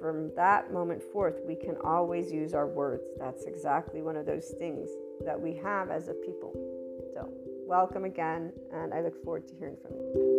[0.00, 3.04] from that moment forth, we can always use our words.
[3.18, 4.88] That's exactly one of those things
[5.24, 6.52] that we have as a people.
[7.14, 7.30] So,
[7.66, 10.34] welcome again, and I look forward to hearing from you.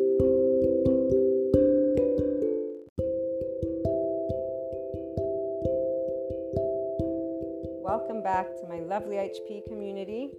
[7.83, 10.31] Welcome back to my lovely HP community.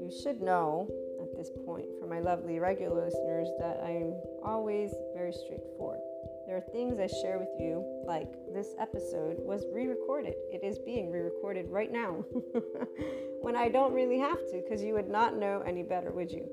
[0.00, 0.88] You should know
[1.20, 4.14] at this point, for my lovely regular listeners, that I'm
[4.44, 6.00] always very straightforward.
[6.48, 10.32] There are things I share with you, like this episode was re recorded.
[10.50, 12.24] It is being re recorded right now
[13.42, 16.48] when I don't really have to, because you would not know any better, would you?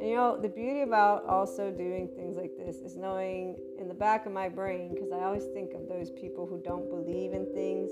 [0.00, 3.92] And you know, the beauty about also doing things like this is knowing in the
[3.92, 7.44] back of my brain, because I always think of those people who don't believe in
[7.52, 7.90] things.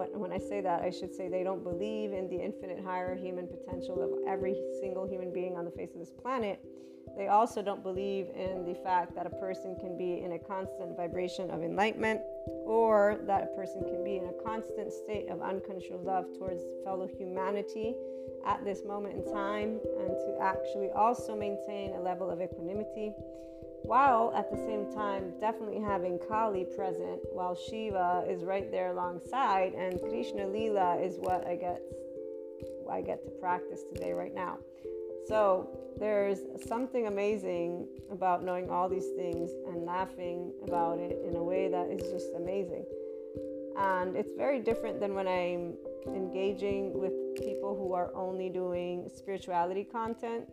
[0.00, 3.14] And when I say that, I should say they don't believe in the infinite higher
[3.14, 6.60] human potential of every single human being on the face of this planet.
[7.16, 10.96] They also don't believe in the fact that a person can be in a constant
[10.96, 12.20] vibration of enlightenment
[12.66, 17.06] or that a person can be in a constant state of unconditional love towards fellow
[17.06, 17.94] humanity
[18.46, 23.12] at this moment in time and to actually also maintain a level of equanimity
[23.84, 29.74] while at the same time definitely having Kali present while Shiva is right there alongside
[29.74, 31.82] and Krishna Lila is what I get
[32.90, 34.58] I get to practice today right now.
[35.26, 41.42] So there's something amazing about knowing all these things and laughing about it in a
[41.42, 42.84] way that is just amazing.
[43.76, 45.74] And it's very different than when I'm
[46.06, 50.48] engaging with people who are only doing spirituality content.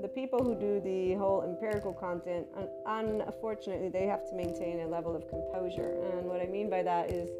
[0.00, 2.46] The people who do the whole empirical content,
[2.86, 5.96] unfortunately, they have to maintain a level of composure.
[6.12, 7.30] And what I mean by that is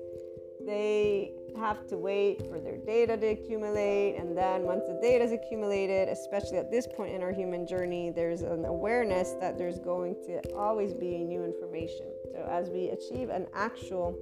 [0.65, 4.17] they have to wait for their data to accumulate.
[4.17, 8.11] And then once the data is accumulated, especially at this point in our human journey,
[8.11, 12.07] there's an awareness that there's going to always be new information.
[12.33, 14.17] So as we achieve an actual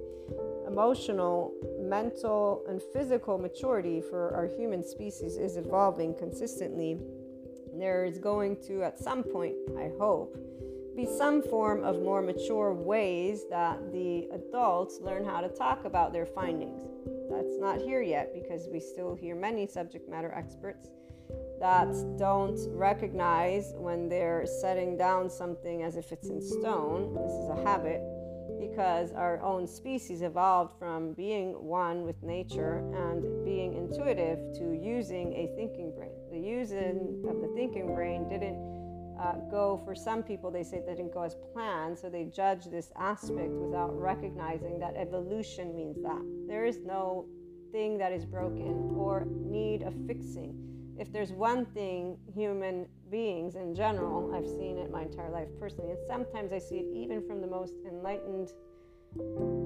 [0.65, 6.97] emotional, mental, and physical maturity for our human species is evolving consistently,
[7.77, 10.37] there is going to, at some point, I hope,
[10.95, 16.11] be some form of more mature ways that the adults learn how to talk about
[16.11, 16.81] their findings.
[17.29, 20.89] That's not here yet because we still hear many subject matter experts
[21.61, 27.13] that don't recognize when they're setting down something as if it's in stone.
[27.13, 28.01] This is a habit
[28.59, 35.33] because our own species evolved from being one with nature and being intuitive to using
[35.33, 36.10] a thinking brain.
[36.31, 38.57] The using of the thinking brain didn't
[39.19, 42.65] uh, go for some people they say that didn't go as planned so they judge
[42.65, 46.21] this aspect without recognizing that evolution means that.
[46.47, 47.27] There is no
[47.71, 50.55] thing that is broken or need of fixing.
[50.99, 55.91] If there's one thing human beings in general i've seen it my entire life personally
[55.91, 58.47] and sometimes i see it even from the most enlightened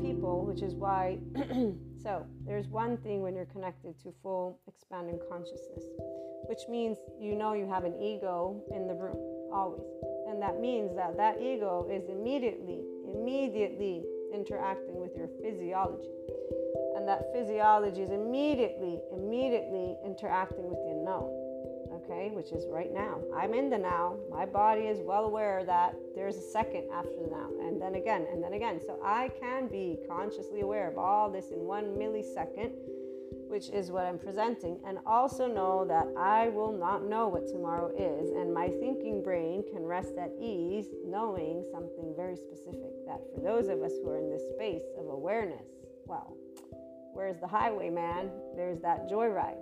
[0.01, 1.17] people which is why
[2.03, 5.83] so there's one thing when you're connected to full expanding consciousness
[6.47, 9.87] which means you know you have an ego in the room always.
[10.27, 12.81] And that means that that ego is immediately,
[13.13, 14.03] immediately
[14.33, 16.11] interacting with your physiology.
[16.95, 21.44] And that physiology is immediately, immediately interacting with the unknown.
[22.05, 23.19] Okay, which is right now.
[23.35, 24.17] I'm in the now.
[24.29, 28.27] My body is well aware that there's a second after the now, and then again,
[28.31, 28.79] and then again.
[28.85, 32.73] So I can be consciously aware of all this in one millisecond
[33.47, 37.91] which is what I'm presenting, and also know that I will not know what tomorrow
[37.95, 43.41] is, and my thinking brain can rest at ease knowing something very specific that for
[43.41, 45.67] those of us who are in this space of awareness,
[46.05, 46.35] well,
[47.13, 48.29] where's the highway, man?
[48.55, 49.61] There's that joyride.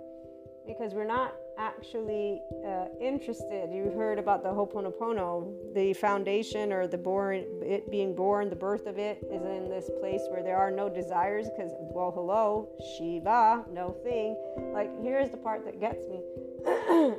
[0.66, 3.70] Because we're not actually uh, interested.
[3.72, 8.86] You heard about the Ho'oponopono, the foundation or the born, it being born, the birth
[8.86, 11.46] of it is in this place where there are no desires.
[11.56, 14.36] Because, well, hello, Shiva, no thing.
[14.72, 16.20] Like, here's the part that gets me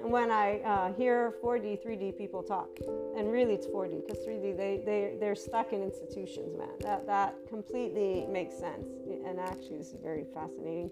[0.03, 2.69] when I uh, hear 4D, 3D people talk,
[3.17, 6.69] and really it's 4D because 3D they they they're stuck in institutions, man.
[6.81, 8.87] That that completely makes sense.
[9.25, 10.89] And actually, this is very fascinating.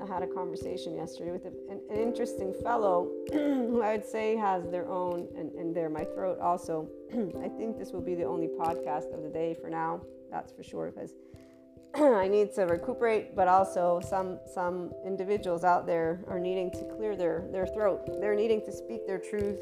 [0.00, 4.68] I had a conversation yesterday with an, an interesting fellow who I would say has
[4.70, 6.88] their own, and, and there, my throat also.
[7.12, 10.62] I think this will be the only podcast of the day for now, that's for
[10.62, 11.14] sure, because
[11.94, 17.16] I need to recuperate, but also some some individuals out there are needing to clear
[17.16, 18.20] their, their throat.
[18.20, 19.58] They're needing to speak their truth.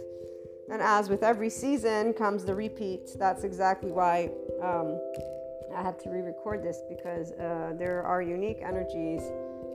[0.71, 3.11] And as with every season comes the repeat.
[3.17, 4.99] That's exactly why um,
[5.75, 9.23] I had to re record this because uh, there are unique energies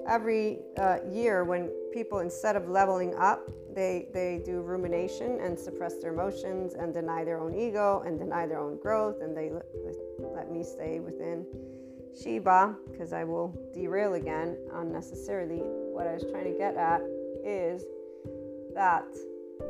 [0.08, 5.96] every uh, year when people instead of leveling up they they do rumination and suppress
[6.02, 10.52] their emotions and deny their own ego and deny their own growth and they let,
[10.52, 11.46] me stay within
[12.22, 15.60] shiva because i will derail again unnecessarily.
[15.60, 17.02] What i was trying to get at
[17.46, 17.84] is
[18.74, 19.06] that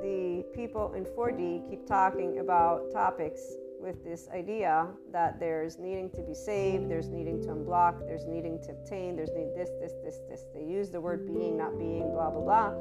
[0.01, 3.41] the people in 4d keep talking about topics
[3.81, 8.61] with this idea that there's needing to be saved, there's needing to unblock, there's needing
[8.63, 10.45] to obtain, there's need this, this, this, this.
[10.53, 12.73] They use the word being, not being, blah, blah, blah.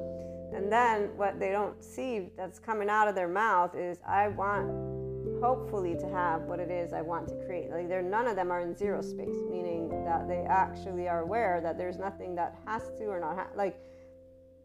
[0.53, 4.69] And then what they don't see that's coming out of their mouth is, I want
[5.41, 7.71] hopefully to have what it is I want to create.
[7.71, 11.61] Like they're none of them are in zero space, meaning that they actually are aware
[11.63, 13.81] that there's nothing that has to or not ha- like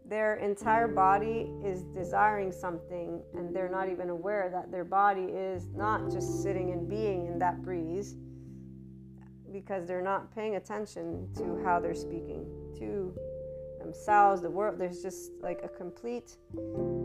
[0.07, 5.67] their entire body is desiring something and they're not even aware that their body is
[5.75, 8.15] not just sitting and being in that breeze
[9.51, 12.45] because they're not paying attention to how they're speaking
[12.77, 13.17] to
[13.79, 16.37] themselves the world there's just like a complete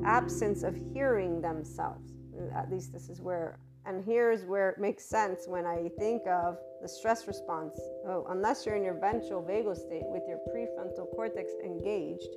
[0.04, 2.12] absence of hearing themselves
[2.54, 6.58] at least this is where and here's where it makes sense when I think of
[6.82, 7.80] the stress response.
[8.06, 12.28] Oh, unless you're in your ventral vagal state with your prefrontal cortex engaged,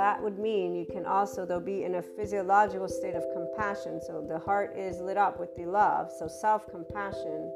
[0.00, 4.00] that would mean you can also, though, be in a physiological state of compassion.
[4.00, 6.10] So the heart is lit up with the love.
[6.18, 7.52] So self compassion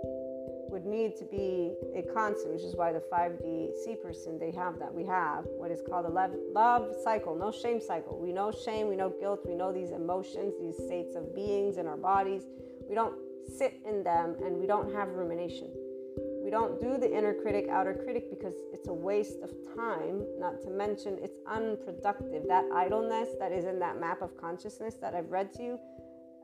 [0.68, 4.78] would need to be a constant, which is why the 5D C person they have
[4.78, 4.92] that.
[4.92, 8.20] We have what is called a love, love cycle, no shame cycle.
[8.20, 11.86] We know shame, we know guilt, we know these emotions, these states of beings in
[11.86, 12.42] our bodies.
[12.86, 13.14] We don't
[13.56, 15.70] sit in them and we don't have rumination.
[16.54, 20.70] Don't do the inner critic, outer critic because it's a waste of time, not to
[20.70, 22.44] mention it's unproductive.
[22.46, 25.78] That idleness that is in that map of consciousness that I've read to you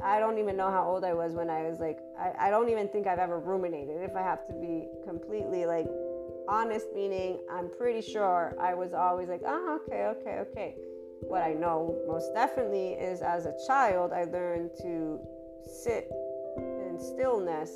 [0.03, 2.71] I don't even know how old I was when I was like, I, I don't
[2.71, 5.87] even think I've ever ruminated, if I have to be completely like
[6.49, 10.75] honest, meaning I'm pretty sure I was always like, oh, okay, okay, okay.
[11.21, 15.21] What I know most definitely is as a child, I learned to
[15.63, 16.11] sit
[16.57, 17.71] in stillness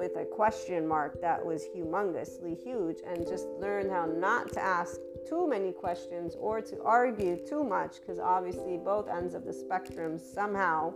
[0.00, 4.96] with a question mark that was humongously huge and just learn how not to ask
[5.28, 10.18] too many questions or to argue too much because obviously both ends of the spectrum
[10.18, 10.90] somehow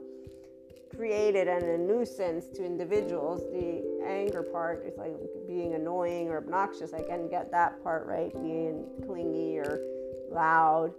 [0.96, 3.42] created and a nuisance to individuals.
[3.52, 5.12] The anger part is like
[5.46, 6.94] being annoying or obnoxious.
[6.94, 9.80] I can get that part right, being clingy or
[10.30, 10.94] loud.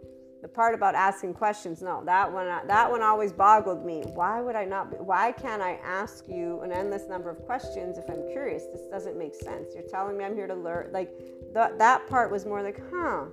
[0.45, 4.03] The part about asking questions, no, that one that one always boggled me.
[4.13, 4.91] Why would I not?
[4.91, 8.61] Be, why can't I ask you an endless number of questions if I'm curious?
[8.71, 9.73] This doesn't make sense.
[9.73, 10.91] You're telling me I'm here to learn.
[10.91, 13.25] Like th- that part was more like, huh,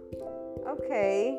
[0.66, 1.38] okay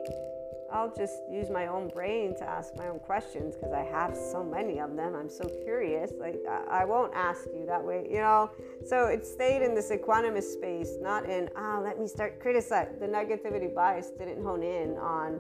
[0.74, 4.44] I'll just use my own brain to ask my own questions because I have so
[4.44, 5.16] many of them.
[5.16, 6.12] I'm so curious.
[6.20, 8.50] Like, I, I, won't ask you that way, you know?
[8.84, 13.00] So it stayed in this equanimous space, not in, ah, oh, let me start criticizing.
[13.00, 15.40] The negativity bias didn't hone in on,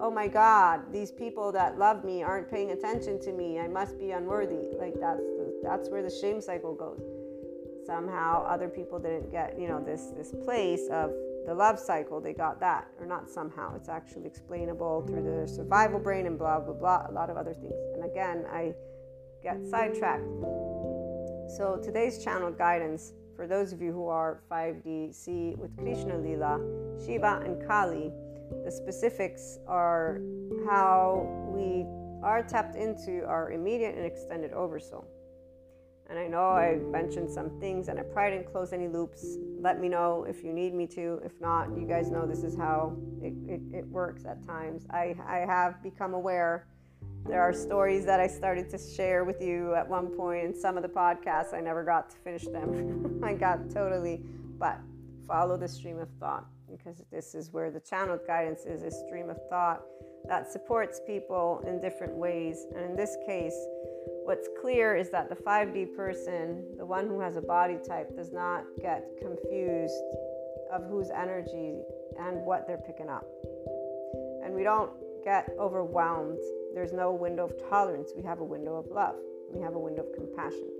[0.00, 3.58] oh my God, these people that love me aren't paying attention to me.
[3.58, 4.76] I must be unworthy.
[4.78, 7.02] Like, that's, the, that's where the shame cycle goes.
[7.86, 11.12] Somehow other people didn't get, you know, this, this place of,
[11.46, 13.74] the love cycle, they got that, or not somehow.
[13.74, 17.54] It's actually explainable through the survival brain and blah, blah, blah, a lot of other
[17.54, 17.74] things.
[17.94, 18.74] And again, I
[19.42, 20.28] get sidetracked.
[21.56, 26.60] So today's channel guidance for those of you who are 5D C with Krishna Lila,
[27.04, 28.12] Shiva, and Kali,
[28.64, 30.20] the specifics are
[30.66, 31.86] how we
[32.22, 35.06] are tapped into our immediate and extended oversoul.
[36.08, 39.38] And I know I mentioned some things and I probably didn't close any loops.
[39.60, 41.20] Let me know if you need me to.
[41.24, 44.86] If not, you guys know this is how it, it, it works at times.
[44.90, 46.66] I, I have become aware.
[47.26, 50.76] There are stories that I started to share with you at one point in some
[50.76, 51.54] of the podcasts.
[51.54, 53.20] I never got to finish them.
[53.24, 54.20] I got totally,
[54.58, 54.80] but
[55.28, 59.30] follow the stream of thought because this is where the channeled guidance is a stream
[59.30, 59.82] of thought
[60.28, 62.66] that supports people in different ways.
[62.74, 63.56] And in this case,
[64.24, 68.32] What's clear is that the 5D person, the one who has a body type, does
[68.32, 70.02] not get confused
[70.72, 71.80] of whose energy
[72.18, 73.26] and what they're picking up.
[74.44, 74.92] And we don't
[75.24, 76.38] get overwhelmed.
[76.74, 78.12] There's no window of tolerance.
[78.16, 79.16] We have a window of love.
[79.52, 80.70] We have a window of compassion.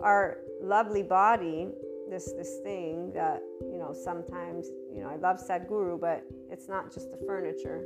[0.00, 1.68] Our lovely body,
[2.12, 6.92] this this thing that, you know, sometimes, you know, I love Sadhguru, but it's not
[6.92, 7.84] just the furniture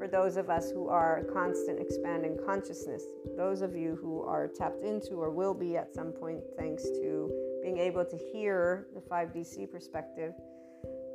[0.00, 3.04] for those of us who are constant expanding consciousness,
[3.36, 7.30] those of you who are tapped into or will be at some point, thanks to
[7.62, 10.32] being able to hear the 5DC perspective,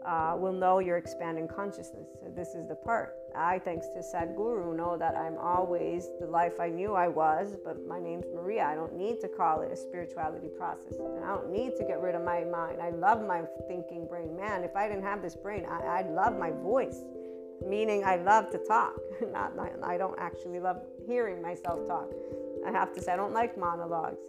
[0.05, 2.07] uh, will know you're expanding consciousness.
[2.21, 3.15] So, this is the part.
[3.38, 7.86] I, thanks to Sadhguru, know that I'm always the life I knew I was, but
[7.88, 8.65] my name's Maria.
[8.65, 10.95] I don't need to call it a spirituality process.
[10.98, 12.82] And I don't need to get rid of my mind.
[12.82, 14.36] I love my thinking brain.
[14.36, 17.04] Man, if I didn't have this brain, I, I'd love my voice
[17.67, 19.00] meaning I love to talk.
[19.32, 22.12] Not I don't actually love hearing myself talk.
[22.65, 24.19] I have to say I don't like monologues.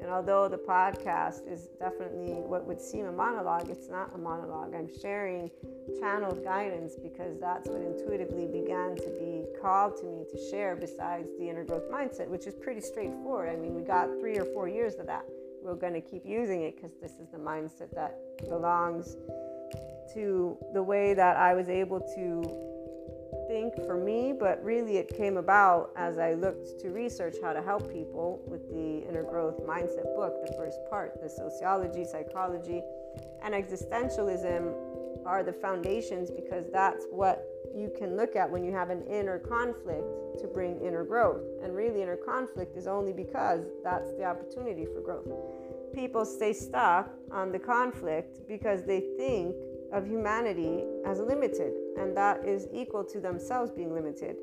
[0.00, 4.74] And although the podcast is definitely what would seem a monologue, it's not a monologue.
[4.74, 5.50] I'm sharing
[5.98, 11.28] channeled guidance because that's what intuitively began to be called to me to share besides
[11.38, 13.50] the inner growth mindset, which is pretty straightforward.
[13.50, 15.24] I mean, we got three or four years of that.
[15.62, 19.16] We're going to keep using it because this is the mindset that belongs
[20.14, 22.69] to the way that I was able to
[23.50, 27.60] think for me, but really it came about as I looked to research how to
[27.60, 32.80] help people with the inner growth mindset book, the first part, the sociology, psychology,
[33.42, 34.72] and existentialism
[35.26, 39.40] are the foundations because that's what you can look at when you have an inner
[39.40, 41.42] conflict to bring inner growth.
[41.60, 45.28] And really, inner conflict is only because that's the opportunity for growth.
[45.92, 49.56] People stay stuck on the conflict because they think
[49.92, 54.36] of humanity as limited, and that is equal to themselves being limited.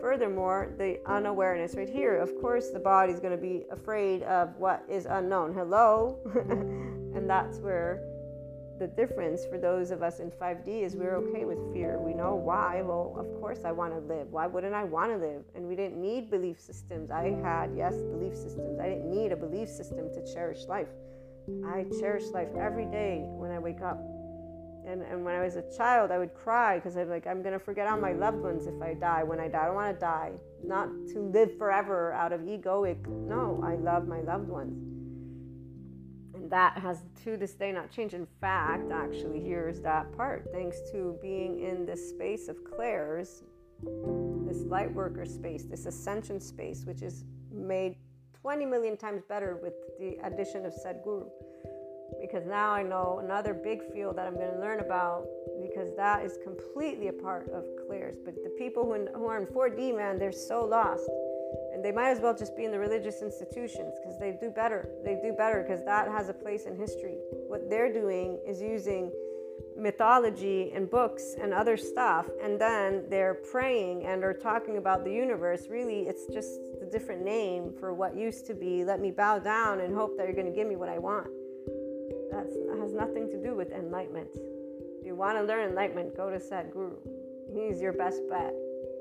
[0.00, 4.56] Furthermore, the unawareness right here, of course, the body is going to be afraid of
[4.56, 5.52] what is unknown.
[5.52, 6.18] Hello?
[7.14, 8.02] and that's where
[8.78, 11.98] the difference for those of us in 5D is we're okay with fear.
[11.98, 12.82] We know why.
[12.82, 14.30] Well, of course, I want to live.
[14.30, 15.42] Why wouldn't I want to live?
[15.54, 17.10] And we didn't need belief systems.
[17.10, 18.78] I had, yes, belief systems.
[18.78, 20.88] I didn't need a belief system to cherish life.
[21.64, 23.98] I cherish life every day when I wake up
[24.86, 27.58] and, and when I was a child, I would cry because I'm like, I'm to
[27.58, 29.24] forget all my loved ones if I die.
[29.24, 30.32] When I die, I don't want to die.
[30.64, 33.04] Not to live forever out of egoic.
[33.06, 34.80] No, I love my loved ones.
[36.34, 38.14] And that has to this day not changed.
[38.14, 40.46] In fact, actually, here's that part.
[40.52, 43.42] Thanks to being in this space of clairs,
[44.46, 47.96] this light worker space, this ascension space, which is made
[48.40, 51.26] 20 million times better with the addition of Sadhguru
[52.20, 55.26] because now I know another big field that I'm going to learn about
[55.60, 58.16] because that is completely a part of clairs.
[58.24, 61.08] But the people who, who are in 4D, man, they're so lost.
[61.72, 64.88] And they might as well just be in the religious institutions because they do better.
[65.04, 67.18] They do better because that has a place in history.
[67.48, 69.12] What they're doing is using
[69.76, 75.12] mythology and books and other stuff, and then they're praying and are talking about the
[75.12, 75.66] universe.
[75.70, 79.80] Really, it's just a different name for what used to be let me bow down
[79.80, 81.28] and hope that you're going to give me what I want.
[82.30, 82.46] That
[82.80, 84.30] has nothing to do with enlightenment.
[85.00, 86.96] If you want to learn enlightenment, go to Sadhguru.
[87.52, 88.52] He's your best bet.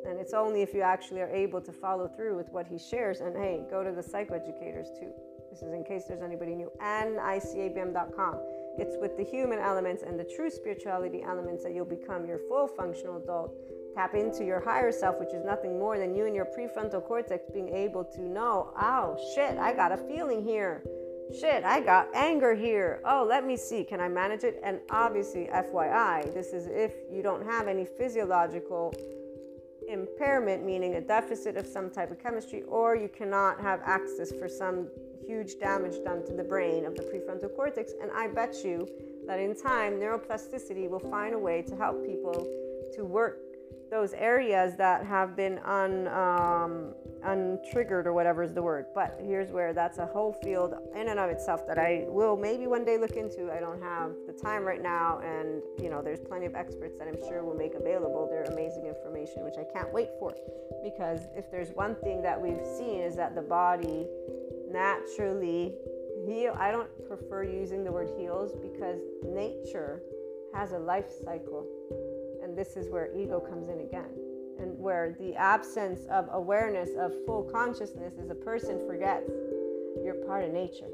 [0.07, 3.21] And it's only if you actually are able to follow through with what he shares.
[3.21, 5.11] And hey, go to the psychoeducators too.
[5.49, 6.71] This is in case there's anybody new.
[6.79, 8.35] And icabm.com.
[8.77, 12.67] It's with the human elements and the true spirituality elements that you'll become your full
[12.67, 13.55] functional adult.
[13.95, 17.45] Tap into your higher self, which is nothing more than you and your prefrontal cortex
[17.53, 20.83] being able to know, oh shit, I got a feeling here
[21.33, 23.01] shit, I got anger here.
[23.05, 24.59] Oh, let me see, can I manage it?
[24.63, 28.93] And obviously, FYI, this is if you don't have any physiological
[29.87, 34.47] impairment, meaning a deficit of some type of chemistry, or you cannot have access for
[34.47, 34.87] some
[35.25, 37.93] huge damage done to the brain of the prefrontal cortex.
[38.01, 38.87] And I bet you
[39.27, 42.47] that in time, neuroplasticity will find a way to help people
[42.95, 43.39] to work
[43.91, 46.93] those areas that have been un, um,
[47.23, 48.85] untriggered or whatever is the word.
[48.93, 52.67] But here's where that's a whole field in and of itself that I will maybe
[52.67, 53.51] one day look into.
[53.51, 57.07] I don't have the time right now, and you know, there's plenty of experts that
[57.07, 60.35] I'm sure will make available their amazing information, which I can't wait for.
[60.83, 64.07] Because if there's one thing that we've seen is that the body
[64.71, 65.73] naturally
[66.25, 66.55] heal.
[66.57, 70.01] I don't prefer using the word heals because nature
[70.53, 71.67] has a life cycle
[72.55, 74.09] this is where ego comes in again.
[74.59, 79.29] And where the absence of awareness of full consciousness is a person forgets
[80.03, 80.89] you're part of nature.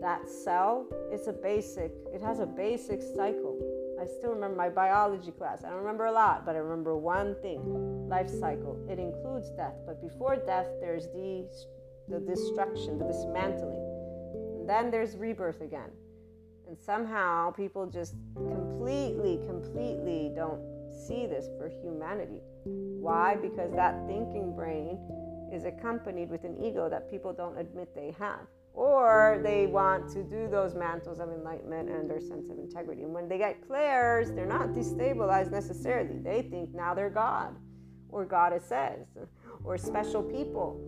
[0.00, 3.58] That cell is a basic, it has a basic cycle.
[4.00, 5.62] I still remember my biology class.
[5.62, 8.78] I don't remember a lot, but I remember one thing life cycle.
[8.88, 11.46] It includes death, but before death, there's the,
[12.08, 13.76] the destruction, the dismantling.
[14.60, 15.90] And then there's rebirth again.
[16.66, 20.62] And somehow people just completely, completely don't
[21.00, 22.40] see this for humanity.
[22.64, 23.36] Why?
[23.36, 24.98] Because that thinking brain
[25.52, 28.40] is accompanied with an ego that people don't admit they have.
[28.72, 33.02] Or they want to do those mantles of enlightenment and their sense of integrity.
[33.02, 36.18] And when they get clairs, they're not destabilized necessarily.
[36.18, 37.56] They think now they're God
[38.10, 39.06] or goddesses
[39.64, 40.80] or special people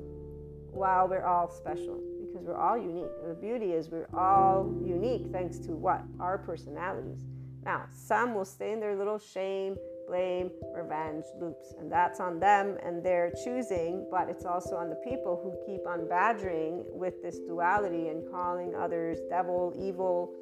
[0.70, 3.10] while we're all special because we're all unique.
[3.26, 6.02] The beauty is we're all unique thanks to what?
[6.20, 7.20] Our personalities.
[7.64, 12.76] Now, some will stay in their little shame, blame, revenge loops, and that's on them
[12.82, 17.38] and their choosing, but it's also on the people who keep on badgering with this
[17.38, 20.32] duality and calling others devil, evil,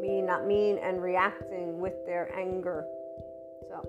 [0.00, 2.84] mean, not mean, and reacting with their anger.
[3.68, 3.88] So,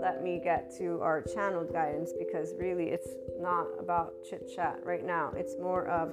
[0.00, 5.04] let me get to our channeled guidance because really it's not about chit chat right
[5.04, 5.32] now.
[5.36, 6.12] It's more of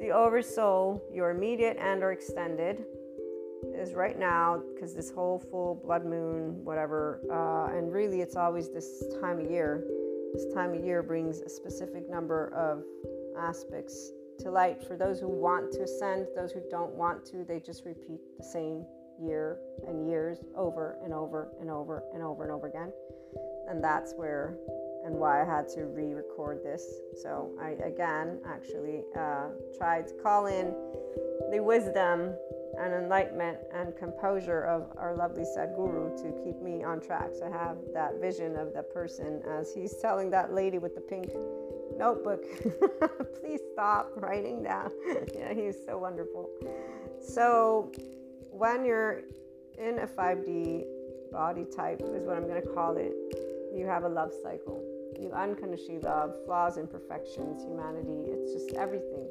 [0.00, 2.84] the oversoul, your immediate and or extended,
[3.74, 8.70] is right now because this whole full blood moon, whatever, uh, and really it's always
[8.70, 9.84] this time of year.
[10.34, 12.84] This time of year brings a specific number of
[13.38, 17.60] aspects to light for those who want to ascend, those who don't want to, they
[17.60, 18.84] just repeat the same
[19.20, 22.92] year and years over and over and over and over and over again.
[23.68, 24.56] And that's where
[25.04, 26.84] and why I had to re record this.
[27.22, 30.74] So I again actually uh, tried to call in
[31.50, 32.34] the wisdom
[32.78, 37.30] and enlightenment and composure of our lovely Sadhguru to keep me on track.
[37.44, 41.30] I have that vision of the person as he's telling that lady with the pink
[41.96, 42.44] notebook,
[43.40, 44.90] please stop writing down.
[45.34, 46.50] yeah, he's so wonderful.
[47.20, 47.92] So
[48.50, 49.22] when you're
[49.78, 50.84] in a 5D
[51.32, 53.12] body type, is what I'm going to call it,
[53.74, 54.82] you have a love cycle.
[55.20, 58.30] You unconditionally love flaws, imperfections, humanity.
[58.30, 59.28] It's just everything.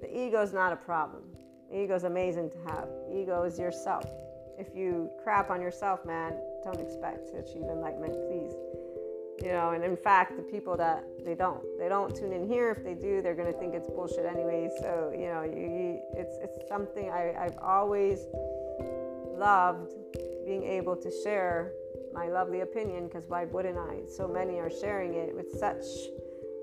[0.00, 1.22] The ego is not a problem.
[1.74, 2.88] Ego is amazing to have.
[3.12, 4.04] Ego is yourself.
[4.58, 8.52] If you crap on yourself, man, don't expect to achieve enlightenment, please.
[9.42, 12.70] You know, and in fact, the people that they don't, they don't tune in here.
[12.70, 14.70] If they do, they're gonna think it's bullshit anyway.
[14.80, 18.26] So you know, you, it's it's something I, I've always
[19.36, 19.94] loved
[20.44, 21.72] being able to share
[22.12, 24.00] my lovely opinion because why wouldn't I?
[24.08, 25.84] So many are sharing it with such,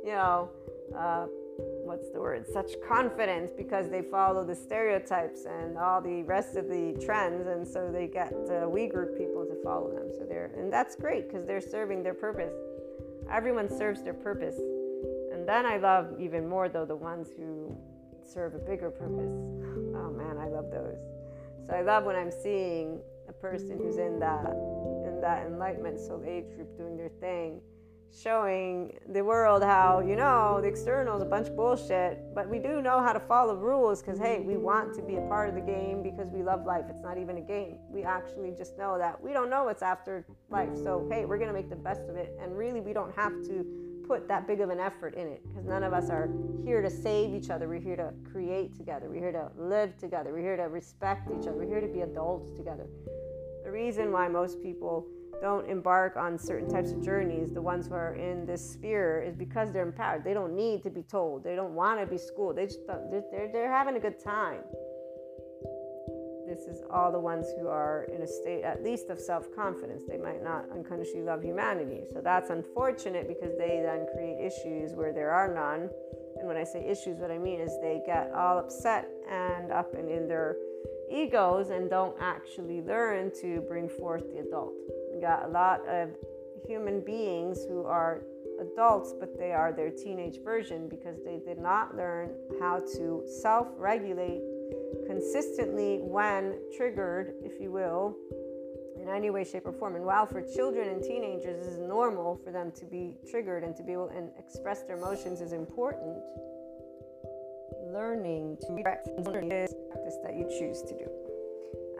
[0.04, 0.50] you know,
[0.96, 1.26] uh,
[1.90, 6.68] what's the word such confidence because they follow the stereotypes and all the rest of
[6.68, 10.12] the trends and so they get uh, we group people to follow them.
[10.16, 12.54] So they're and that's great because they're serving their purpose.
[13.32, 14.56] Everyone serves their purpose.
[15.34, 17.76] And then i love even more though the ones who
[18.24, 19.34] serve a bigger purpose.
[19.98, 21.00] Oh man i love those.
[21.66, 24.46] So i love when i'm seeing a person who's in that
[25.08, 27.62] in that enlightenment soul age group doing their thing
[28.12, 32.58] showing the world how you know the external is a bunch of bullshit but we
[32.58, 35.56] do know how to follow rules because hey we want to be a part of
[35.56, 36.86] the game because we love life.
[36.90, 37.78] It's not even a game.
[37.90, 39.22] We actually just know that.
[39.22, 42.16] We don't know what's after life so hey we're going to make the best of
[42.16, 42.36] it.
[42.42, 43.66] And really we don't have to
[44.08, 46.30] put that big of an effort in it because none of us are
[46.66, 47.70] here to save each other.
[47.70, 49.08] We're here to create together.
[49.08, 50.34] We're here to live together.
[50.34, 51.54] We're here to respect each other.
[51.54, 52.88] We're here to be adults together.
[53.64, 55.06] The reason why most people
[55.42, 59.36] don't embark on certain types of journeys, the ones who are in this sphere, is
[59.36, 60.24] because they're empowered.
[60.24, 61.44] They don't need to be told.
[61.44, 62.58] They don't want to be schooled.
[62.58, 64.62] They just they're, they're, they're having a good time.
[66.48, 70.04] This is all the ones who are in a state, at least, of self confidence.
[70.08, 72.02] They might not unconsciously love humanity.
[72.12, 75.90] So that's unfortunate because they then create issues where there are none.
[76.38, 79.94] And when I say issues, what I mean is they get all upset and up
[79.94, 80.56] and in their
[81.12, 84.74] egos and don't actually learn to bring forth the adult
[85.20, 86.10] got a lot of
[86.68, 88.24] human beings who are
[88.60, 93.68] adults, but they are their teenage version because they did not learn how to self
[93.78, 94.42] regulate
[95.08, 98.16] consistently when triggered, if you will,
[99.02, 99.96] in any way, shape, or form.
[99.96, 103.76] And while for children and teenagers, it is normal for them to be triggered and
[103.76, 106.18] to be able and express their emotions is important.
[107.92, 111.29] Learning to practice that you choose to do.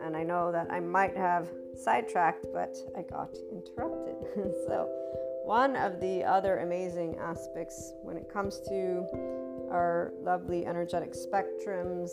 [0.04, 4.16] And I know that I might have sidetracked, but I got interrupted.
[4.66, 4.88] so,
[5.44, 9.06] one of the other amazing aspects when it comes to
[9.70, 12.10] our lovely energetic spectrums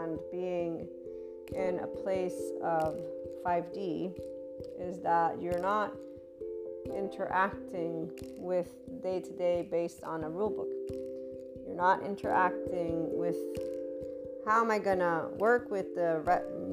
[0.00, 0.86] and being
[1.54, 2.98] in a place of
[3.44, 4.18] 5D
[4.78, 5.94] is that you're not
[6.94, 8.68] interacting with
[9.02, 10.68] day to day based on a rule book.
[11.66, 13.36] You're not interacting with
[14.46, 16.22] how am I going to work with the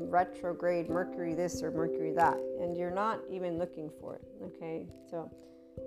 [0.09, 2.37] retrograde Mercury this or Mercury that?
[2.61, 4.21] And you're not even looking for it.
[4.43, 4.87] Okay.
[5.09, 5.31] So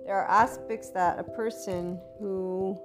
[0.05, 2.77] there are aspects that a person who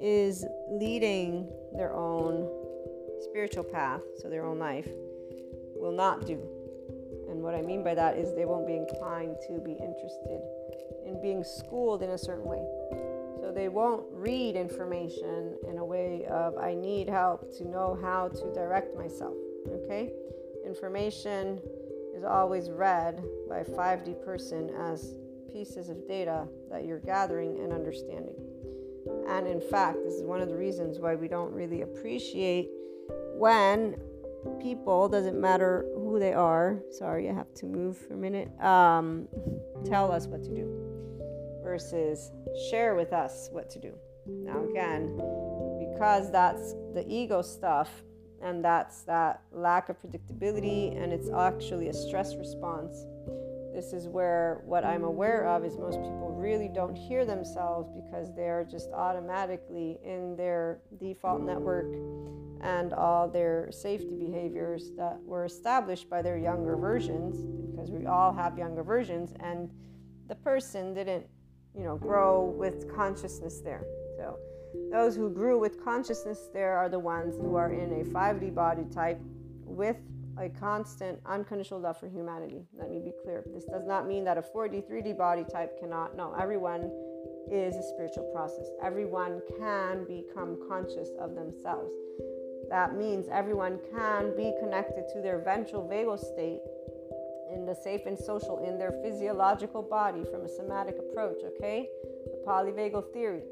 [0.00, 2.48] is leading their own
[3.20, 4.88] spiritual path, so their own life,
[5.74, 6.40] will not do.
[7.28, 10.40] And what I mean by that is they won't be inclined to be interested
[11.04, 12.62] in being schooled in a certain way
[13.40, 18.52] So they won't read information in way of I need help to know how to
[18.54, 19.34] direct myself.
[19.68, 20.12] Okay?
[20.64, 21.60] Information
[22.16, 25.16] is always read by a 5D person as
[25.52, 28.36] pieces of data that you're gathering and understanding.
[29.28, 32.68] And in fact, this is one of the reasons why we don't really appreciate
[33.34, 33.96] when
[34.60, 39.26] people, doesn't matter who they are, sorry, I have to move for a minute, um,
[39.84, 40.66] tell us what to do
[41.64, 42.30] versus
[42.70, 43.92] share with us what to do.
[44.26, 45.18] Now, again,
[46.00, 47.90] because that's the ego stuff
[48.42, 53.04] and that's that lack of predictability and it's actually a stress response.
[53.74, 58.34] This is where what I'm aware of is most people really don't hear themselves because
[58.34, 61.92] they're just automatically in their default network
[62.62, 68.32] and all their safety behaviors that were established by their younger versions because we all
[68.32, 69.68] have younger versions and
[70.28, 71.26] the person didn't
[71.76, 73.84] you know grow with consciousness there.
[74.16, 74.38] So
[74.90, 78.84] those who grew with consciousness there are the ones who are in a 5d body
[78.92, 79.20] type
[79.64, 79.96] with
[80.38, 84.38] a constant unconditional love for humanity let me be clear this does not mean that
[84.38, 86.90] a 4d 3d body type cannot no everyone
[87.50, 91.94] is a spiritual process everyone can become conscious of themselves
[92.70, 96.60] that means everyone can be connected to their ventral vagal state
[97.52, 101.88] in the safe and social in their physiological body from a somatic approach, okay?
[102.26, 103.42] The polyvagal theory.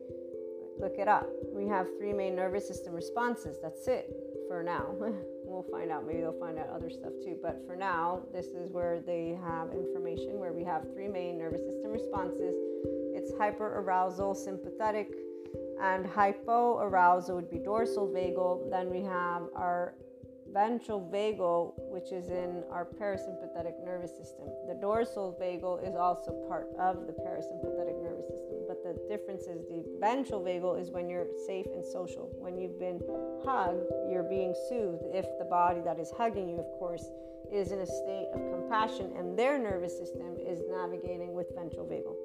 [0.80, 1.28] Look it up.
[1.52, 3.56] We have three main nervous system responses.
[3.62, 4.14] That's it
[4.48, 4.94] for now.
[5.44, 6.06] we'll find out.
[6.06, 7.36] Maybe they'll find out other stuff too.
[7.42, 11.62] But for now, this is where they have information where we have three main nervous
[11.62, 12.54] system responses.
[13.14, 15.08] It's hyperarousal, sympathetic,
[15.82, 18.70] and hypoarousal would be dorsal vagal.
[18.70, 19.94] Then we have our
[20.52, 24.46] ventral vagal, which is in our parasympathetic nervous system.
[24.66, 29.66] The dorsal vagal is also part of the parasympathetic nervous system, but the difference is
[29.68, 32.30] the ventral vagal is when you're safe and social.
[32.38, 33.00] When you've been
[33.44, 35.04] hugged, you're being soothed.
[35.12, 37.06] If the body that is hugging you, of course,
[37.52, 42.16] is in a state of compassion and their nervous system is navigating with ventral vagal.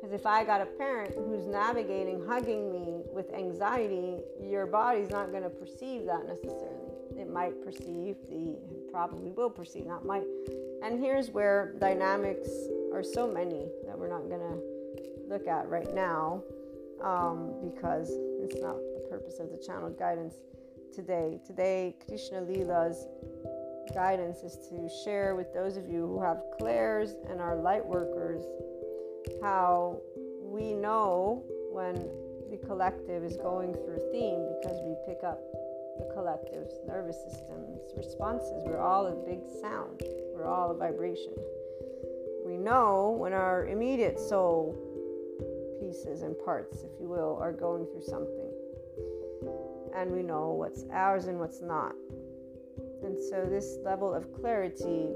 [0.00, 5.30] Because if I got a parent who's navigating, hugging me with anxiety, your body's not
[5.30, 6.89] going to perceive that necessarily.
[7.18, 8.56] It might perceive the,
[8.90, 10.24] probably will perceive, not might.
[10.82, 12.48] And here's where dynamics
[12.92, 14.58] are so many that we're not going to
[15.28, 16.42] look at right now
[17.02, 20.34] um, because it's not the purpose of the channel guidance
[20.94, 21.40] today.
[21.46, 23.06] Today, Krishna Leela's
[23.94, 28.42] guidance is to share with those of you who have clairs and are light workers
[29.42, 30.00] how
[30.42, 31.94] we know when
[32.50, 35.40] the collective is going through theme because we pick up
[36.00, 38.64] the collective's nervous system's responses.
[38.64, 40.02] We're all a big sound,
[40.34, 41.34] we're all a vibration.
[42.44, 44.74] We know when our immediate soul
[45.78, 48.50] pieces and parts, if you will, are going through something.
[49.94, 51.94] And we know what's ours and what's not.
[53.04, 55.08] And so, this level of clarity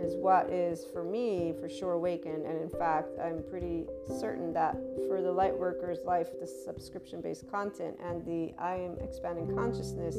[0.00, 2.46] is what is for me for sure awakened.
[2.46, 3.86] And in fact i'm pretty
[4.18, 4.76] certain that
[5.06, 10.16] for the light workers life the subscription based content and the i am expanding consciousness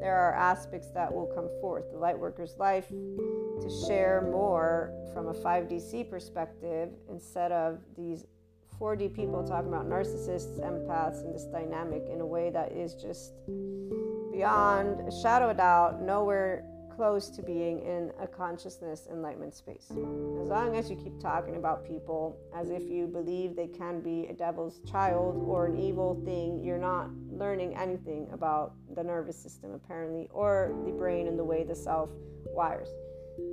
[0.00, 1.92] there are aspects that will come forth.
[1.92, 8.24] The light workers life to share more from a 5dc perspective instead of these
[8.80, 13.34] 4d people talking about narcissists empaths and this dynamic in a way that is just
[14.32, 16.64] beyond a shadow doubt nowhere
[16.96, 19.86] close to being in a consciousness enlightenment space.
[19.90, 24.26] As long as you keep talking about people as if you believe they can be
[24.26, 29.72] a devil's child or an evil thing, you're not learning anything about the nervous system,
[29.72, 32.10] apparently, or the brain and the way the self
[32.46, 32.88] wires.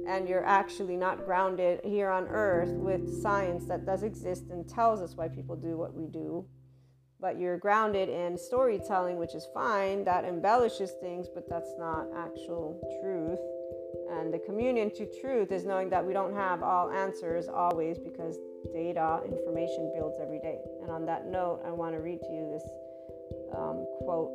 [0.07, 5.01] And you're actually not grounded here on earth with science that does exist and tells
[5.01, 6.45] us why people do what we do
[7.19, 10.03] but you're grounded in storytelling, which is fine.
[10.03, 13.39] That embellishes things, but that's not actual truth.
[14.11, 18.37] And the communion to truth is knowing that we don't have all answers always because
[18.73, 20.59] data, information builds every day.
[20.81, 22.69] And on that note, I want to read to you this
[23.55, 24.31] um, quote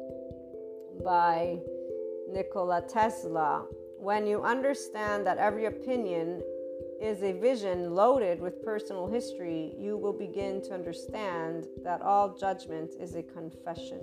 [1.05, 1.59] by
[2.31, 3.65] Nikola Tesla.
[3.99, 6.43] When you understand that every opinion
[7.03, 12.93] is a vision loaded with personal history, you will begin to understand that all judgment
[13.01, 13.99] is a confession.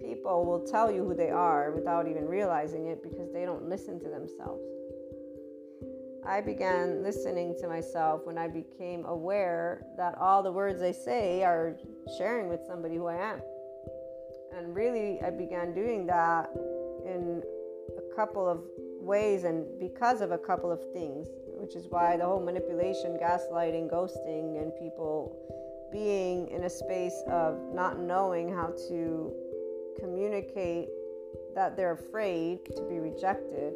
[0.00, 3.98] People will tell you who they are without even realizing it because they don't listen
[3.98, 4.62] to themselves.
[6.24, 11.42] I began listening to myself when I became aware that all the words I say
[11.42, 11.76] are
[12.16, 13.40] sharing with somebody who I am.
[14.56, 16.48] And really, I began doing that
[17.04, 17.42] in
[17.98, 18.62] a couple of
[19.00, 23.90] ways and because of a couple of things which is why the whole manipulation, gaslighting,
[23.90, 25.36] ghosting, and people
[25.92, 29.32] being in a space of not knowing how to
[29.98, 30.88] communicate
[31.54, 33.72] that they're afraid to be rejected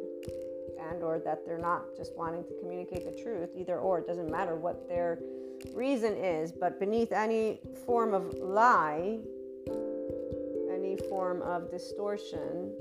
[0.89, 4.29] and or that they're not just wanting to communicate the truth either or it doesn't
[4.29, 5.19] matter what their
[5.73, 9.19] reason is but beneath any form of lie
[10.71, 12.73] any form of distortion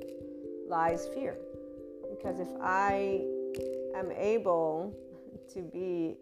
[0.68, 1.36] lies fear.
[2.10, 3.24] Because if i
[4.00, 4.94] am able
[5.52, 6.16] to be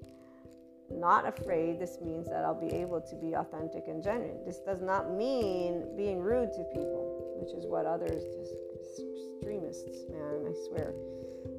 [0.91, 4.45] not afraid, this means that I'll be able to be authentic and genuine.
[4.45, 10.47] This does not mean being rude to people, which is what others just extremists, man,
[10.49, 10.95] I swear.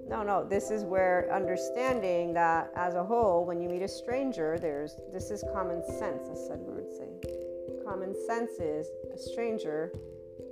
[0.08, 4.58] no, no, this is where understanding that as a whole, when you meet a stranger,
[4.60, 7.86] there's this is common sense, as Sadhguru would say.
[7.86, 9.94] Common sense is a stranger,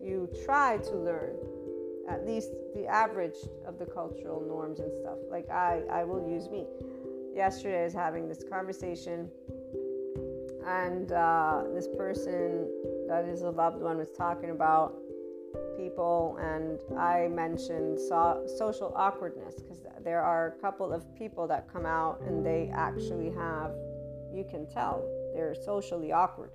[0.01, 1.35] you try to learn
[2.09, 5.17] at least the average of the cultural norms and stuff.
[5.29, 6.65] Like I, I will use me.
[7.35, 9.29] Yesterday I was having this conversation
[10.65, 12.67] and uh, this person
[13.07, 14.95] that is a loved one was talking about
[15.77, 21.71] people, and I mentioned so- social awkwardness because there are a couple of people that
[21.71, 23.71] come out and they actually have,
[24.33, 25.03] you can tell,
[25.33, 26.51] they're socially awkward.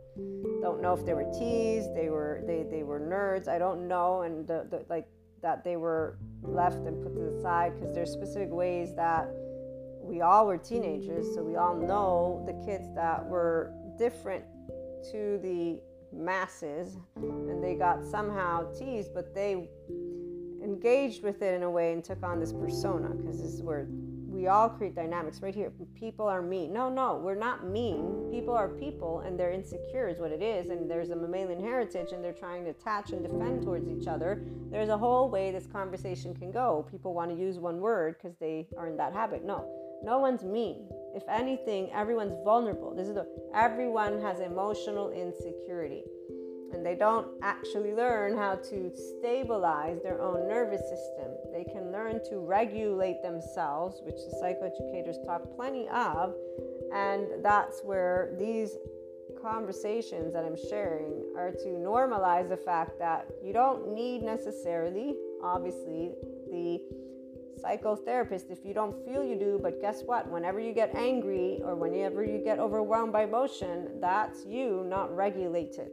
[0.60, 3.48] Don't know if they were teased, they were they they were nerds.
[3.48, 5.06] I don't know, and the, the, like
[5.42, 9.28] that they were left and put to the side because there's specific ways that
[10.02, 14.44] we all were teenagers, so we all know the kids that were different
[15.10, 15.80] to the
[16.12, 19.68] masses and they got somehow teased, but they
[20.62, 23.86] engaged with it in a way and took on this persona because this is where
[24.32, 25.70] we all create dynamics right here.
[25.94, 26.72] People are mean.
[26.72, 28.28] No, no, we're not mean.
[28.30, 30.70] People are people and they're insecure, is what it is.
[30.70, 34.42] And there's a mammalian heritage and they're trying to attach and defend towards each other.
[34.70, 36.86] There's a whole way this conversation can go.
[36.90, 39.44] People want to use one word because they are in that habit.
[39.44, 39.66] No,
[40.02, 40.88] no one's mean.
[41.14, 42.94] If anything, everyone's vulnerable.
[42.94, 46.04] This is the everyone has emotional insecurity.
[46.72, 51.32] And they don't actually learn how to stabilize their own nervous system.
[51.52, 56.34] They can learn to regulate themselves, which the psychoeducators talk plenty of.
[56.94, 58.76] And that's where these
[59.40, 66.12] conversations that I'm sharing are to normalize the fact that you don't need necessarily, obviously,
[66.50, 66.80] the
[67.62, 71.76] psychotherapist if you don't feel you do but guess what whenever you get angry or
[71.76, 75.90] whenever you get overwhelmed by emotion that's you not regulated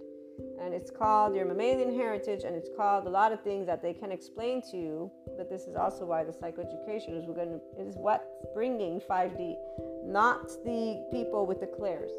[0.62, 3.94] and it's called your mammalian heritage and it's called a lot of things that they
[3.94, 7.96] can explain to you but this is also why the psychoeducation is going to is
[7.98, 9.56] what's bringing 5d
[10.06, 12.12] not the people with the clairs.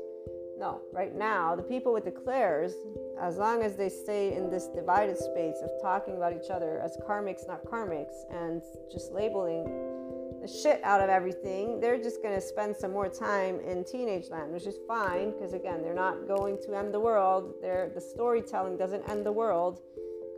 [0.58, 2.72] No right now the people with the clairs
[3.20, 6.96] as long as they stay in this divided space of talking about each other as
[7.08, 8.62] karmics, not karmics, and
[8.92, 9.99] just labeling
[10.40, 14.30] the shit out of everything, they're just going to spend some more time in teenage
[14.30, 17.54] land, which is fine because, again, they're not going to end the world.
[17.60, 19.82] They're, the storytelling doesn't end the world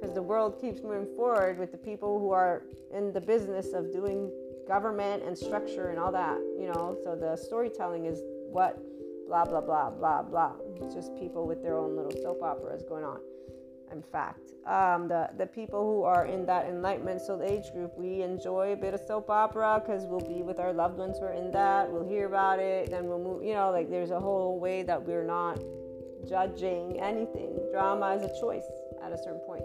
[0.00, 3.92] because the world keeps moving forward with the people who are in the business of
[3.92, 4.30] doing
[4.66, 6.96] government and structure and all that, you know.
[7.05, 8.78] So the storytelling is what
[9.28, 10.53] blah, blah, blah, blah, blah.
[10.80, 13.20] It's just people with their own little soap operas going on.
[13.93, 18.22] In fact, um, the, the people who are in that enlightenment soul age group, we
[18.22, 21.32] enjoy a bit of soap opera because we'll be with our loved ones who are
[21.32, 21.90] in that.
[21.90, 23.43] We'll hear about it, then we'll move.
[23.43, 25.61] You know, like there's a whole way that we're not
[26.28, 27.59] judging anything.
[27.70, 28.64] Drama is a choice
[29.05, 29.62] at a certain point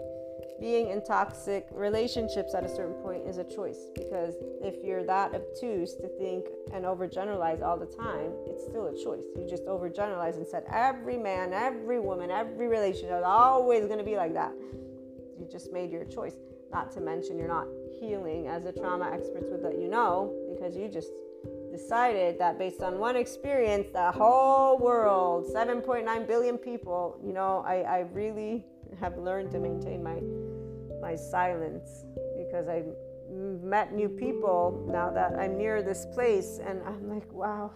[0.60, 5.34] being in toxic relationships at a certain point is a choice because if you're that
[5.34, 9.24] obtuse to think and overgeneralize all the time, it's still a choice.
[9.36, 14.04] You just overgeneralize and said every man, every woman, every relationship is always going to
[14.04, 14.52] be like that.
[15.38, 16.34] You just made your choice.
[16.72, 17.66] Not to mention you're not
[17.98, 21.10] healing as the trauma experts would let you know because you just
[21.70, 27.76] decided that based on one experience, the whole world, 7.9 billion people, you know, I,
[27.82, 28.64] I really
[29.00, 30.20] have learned to maintain my
[31.08, 32.04] my silence
[32.36, 32.82] because I
[33.62, 37.70] met new people now that I'm near this place and I'm like, wow.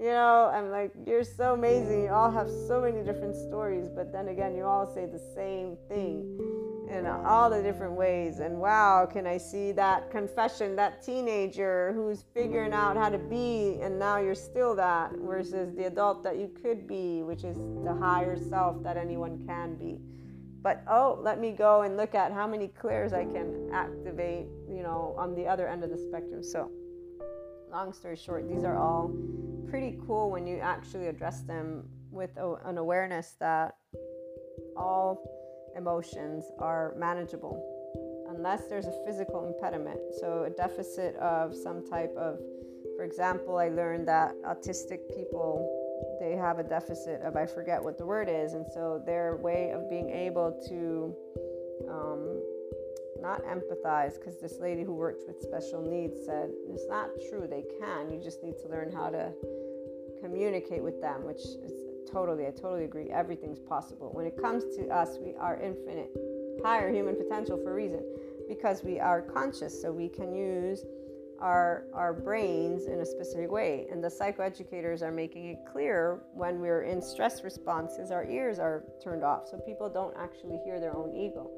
[0.00, 2.04] You know, I'm like, you're so amazing.
[2.04, 5.76] You all have so many different stories, but then again, you all say the same
[5.88, 6.40] thing
[6.90, 8.40] in all the different ways.
[8.40, 13.78] And wow, can I see that confession, that teenager who's figuring out how to be,
[13.80, 17.94] and now you're still that, versus the adult that you could be, which is the
[17.94, 20.00] higher self that anyone can be
[20.62, 24.82] but oh let me go and look at how many clairs i can activate you
[24.82, 26.42] know on the other end of the spectrum.
[26.42, 26.70] So
[27.72, 29.12] long story short these are all
[29.68, 33.76] pretty cool when you actually address them with a, an awareness that
[34.76, 35.22] all
[35.76, 37.64] emotions are manageable
[38.34, 39.98] unless there's a physical impediment.
[40.20, 42.38] So a deficit of some type of
[42.96, 45.79] for example i learned that autistic people
[46.20, 49.70] they have a deficit of I forget what the word is, and so their way
[49.70, 51.16] of being able to
[51.90, 52.42] um,
[53.20, 57.48] not empathize, because this lady who works with special needs said it's not true.
[57.48, 58.12] They can.
[58.12, 59.32] You just need to learn how to
[60.22, 61.72] communicate with them, which is
[62.10, 62.46] totally.
[62.46, 63.08] I totally agree.
[63.10, 64.10] Everything's possible.
[64.12, 66.10] When it comes to us, we are infinite,
[66.62, 68.04] higher human potential for a reason,
[68.48, 70.84] because we are conscious, so we can use
[71.40, 73.86] our, our brains in a specific way.
[73.90, 78.84] And the psychoeducators are making it clear when we're in stress responses, our ears are
[79.02, 79.48] turned off.
[79.48, 81.50] So people don't actually hear their own ego.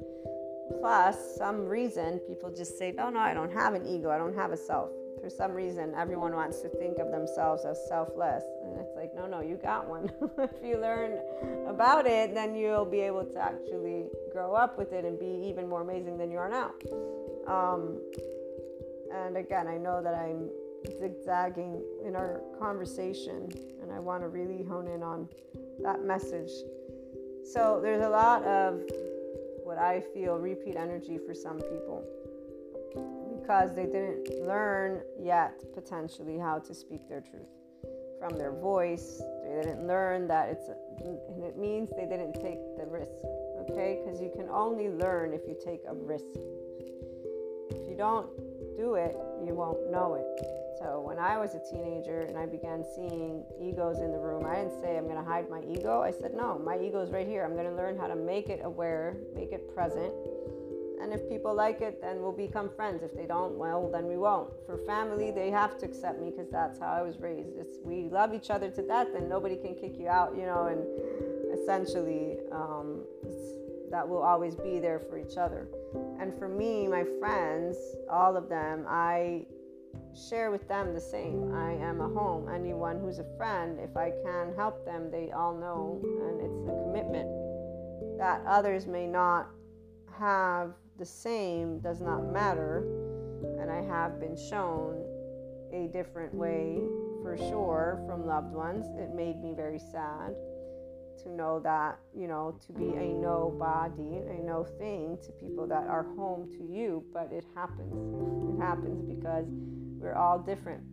[0.79, 4.35] plus some reason people just say oh no i don't have an ego i don't
[4.35, 4.89] have a self
[5.21, 9.27] for some reason everyone wants to think of themselves as selfless and it's like no
[9.27, 11.19] no you got one if you learn
[11.67, 15.67] about it then you'll be able to actually grow up with it and be even
[15.67, 16.71] more amazing than you are now
[17.47, 17.99] um,
[19.13, 20.49] and again i know that i'm
[20.99, 23.49] zigzagging in our conversation
[23.81, 25.27] and i want to really hone in on
[25.81, 26.51] that message
[27.43, 28.81] so there's a lot of
[29.63, 32.03] what i feel repeat energy for some people
[33.39, 37.49] because they didn't learn yet potentially how to speak their truth
[38.23, 39.21] from their voice.
[39.43, 40.69] They didn't learn that it's,
[41.03, 43.19] and it means they didn't take the risk,
[43.61, 43.99] okay?
[43.99, 46.31] Because you can only learn if you take a risk.
[47.71, 48.29] If you don't
[48.77, 49.15] do it,
[49.45, 50.45] you won't know it.
[50.79, 54.55] So when I was a teenager and I began seeing egos in the room, I
[54.55, 56.01] didn't say I'm going to hide my ego.
[56.01, 57.45] I said, no, my ego is right here.
[57.45, 60.13] I'm going to learn how to make it aware, make it present,
[61.03, 63.03] and if people like it, then we'll become friends.
[63.03, 64.53] If they don't, well, then we won't.
[64.65, 67.57] For family, they have to accept me because that's how I was raised.
[67.57, 70.67] It's, we love each other to death, and nobody can kick you out, you know.
[70.67, 73.01] And essentially, um,
[73.93, 75.67] that will always be there for each other.
[76.19, 77.77] And for me, my friends,
[78.09, 79.45] all of them, I
[80.29, 81.53] share with them the same.
[81.53, 82.49] I am a home.
[82.49, 86.73] Anyone who's a friend, if I can help them, they all know, and it's the
[86.83, 87.29] commitment
[88.17, 89.49] that others may not
[90.17, 92.87] have the same does not matter.
[93.61, 95.05] And I have been shown
[95.71, 96.79] a different way
[97.21, 98.87] for sure from loved ones.
[98.97, 100.33] It made me very sad
[101.23, 105.87] to know that, you know, to be a nobody, a no thing to people that
[105.87, 108.55] are home to you, but it happens.
[108.55, 109.45] It happens because
[109.99, 110.83] we're all different.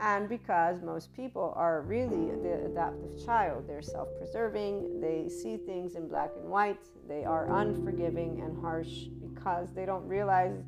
[0.00, 5.94] And because most people are really the adaptive child, they're self preserving, they see things
[5.94, 10.64] in black and white, they are unforgiving and harsh because they don't realize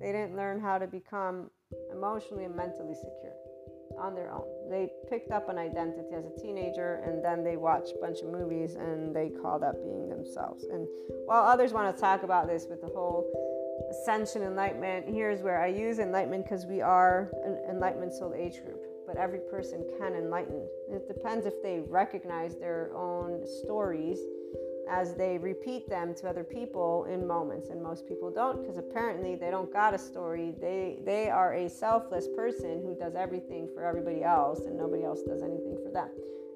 [0.00, 1.50] they didn't learn how to become
[1.90, 3.43] emotionally and mentally secure
[3.98, 4.44] on their own.
[4.70, 8.28] They picked up an identity as a teenager and then they watched a bunch of
[8.28, 10.64] movies and they call that being themselves.
[10.64, 10.86] And
[11.26, 13.24] while others want to talk about this with the whole
[13.90, 18.82] ascension enlightenment, here's where I use enlightenment because we are an enlightenment soul age group.
[19.06, 20.66] But every person can enlighten.
[20.90, 24.18] It depends if they recognize their own stories
[24.88, 29.34] as they repeat them to other people in moments and most people don't because apparently
[29.34, 30.54] they don't got a story.
[30.60, 35.22] They they are a selfless person who does everything for everybody else and nobody else
[35.22, 36.08] does anything for them.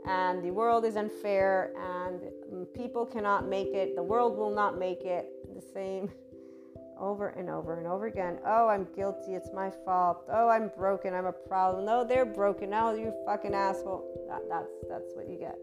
[0.07, 2.21] And the world is unfair and
[2.53, 3.97] mm, people cannot make it.
[3.97, 5.27] The world will not make it.
[5.55, 6.11] The same
[7.01, 8.39] over and over and over again.
[8.47, 9.35] Oh i'm guilty.
[9.35, 10.25] It's my fault.
[10.31, 11.15] Oh i'm broken.
[11.15, 11.85] I'm a problem.
[11.85, 12.71] No they're broken.
[12.71, 14.27] Now you fucking asshole.
[14.29, 15.59] That, that's that's what you get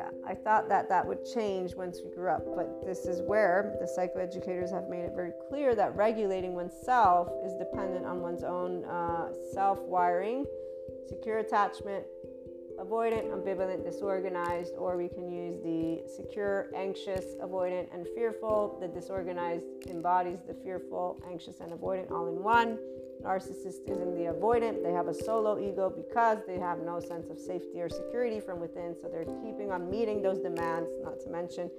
[0.00, 3.76] yeah, I thought that that would change once we grew up, but this is where
[3.80, 8.84] the psychoeducators have made it very clear that regulating oneself is dependent on one's own
[8.86, 10.46] uh, self wiring,
[11.06, 12.04] secure attachment,
[12.78, 18.78] avoidant, ambivalent, disorganized, or we can use the secure, anxious, avoidant, and fearful.
[18.80, 22.78] The disorganized embodies the fearful, anxious, and avoidant all in one.
[23.22, 24.82] Narcissist is in the avoidant.
[24.82, 28.60] They have a solo ego because they have no sense of safety or security from
[28.60, 28.94] within.
[29.00, 31.70] So they're keeping on meeting those demands, not to mention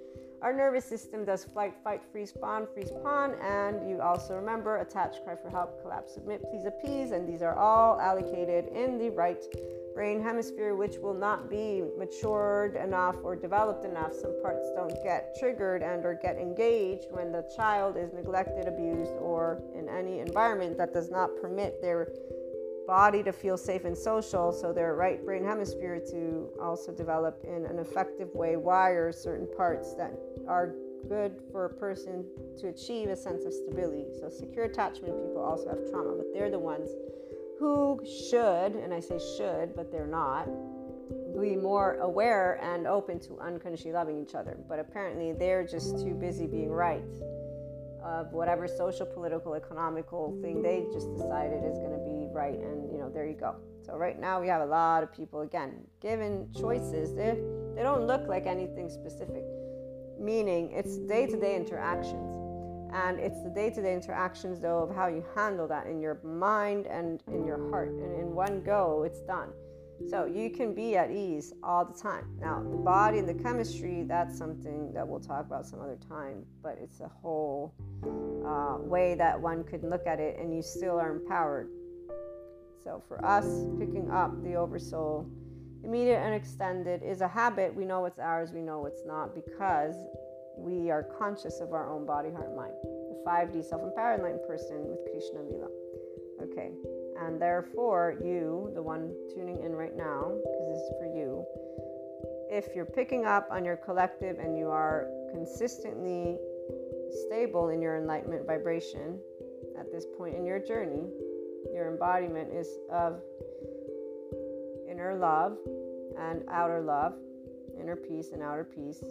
[0.42, 5.24] our nervous system does flight, fight, freeze, fawn, freeze, pawn, and you also remember attach,
[5.24, 9.44] cry for help, collapse, submit, please appease, and these are all allocated in the right
[9.94, 14.14] brain hemisphere, which will not be matured enough or developed enough.
[14.14, 19.14] Some parts don't get triggered and or get engaged when the child is neglected, abused,
[19.20, 22.08] or in any environment that does not permit their
[22.92, 27.66] body to feel safe and social, so their right brain hemisphere to also develop in
[27.66, 30.12] an effective way, wire certain parts that
[30.46, 30.76] are
[31.08, 32.26] good for a person
[32.60, 34.08] to achieve a sense of stability.
[34.20, 36.89] So, secure attachment people also have trauma, but they're the ones
[37.60, 37.98] who
[38.30, 40.50] should, and I say should, but they're not,
[41.39, 44.58] be more aware and open to unconditionally loving each other.
[44.68, 47.06] But apparently, they're just too busy being right
[48.04, 52.60] of whatever social, political, economical thing they just decided is going to be right.
[52.60, 53.56] And, you know, there you go.
[53.86, 57.14] So, right now, we have a lot of people, again, given choices.
[57.16, 57.38] They,
[57.76, 59.43] they don't look like anything specific,
[60.20, 62.41] meaning it's day to day interactions
[62.93, 67.24] and it's the day-to-day interactions though of how you handle that in your mind and
[67.28, 69.49] in your heart and in one go it's done
[70.10, 74.04] so you can be at ease all the time now the body and the chemistry
[74.08, 77.74] that's something that we'll talk about some other time but it's a whole
[78.45, 81.70] uh, way that one could look at it and you still are empowered
[82.84, 85.30] so for us picking up the oversoul
[85.84, 89.95] immediate and extended is a habit we know what's ours we know what's not because
[90.58, 92.74] we are conscious of our own body, heart, mind.
[92.84, 95.68] The 5D self empowered enlightened person with Krishna Lila.
[96.43, 96.72] Okay,
[97.42, 101.44] therefore, you, the one tuning in right now, because this is for you,
[102.52, 106.38] if you're picking up on your collective and you are consistently
[107.26, 109.20] stable in your enlightenment vibration
[109.80, 111.10] at this point in your journey,
[111.74, 113.22] your embodiment is of
[114.89, 115.58] inner love
[116.20, 117.14] and outer love,
[117.80, 119.04] inner peace and outer peace.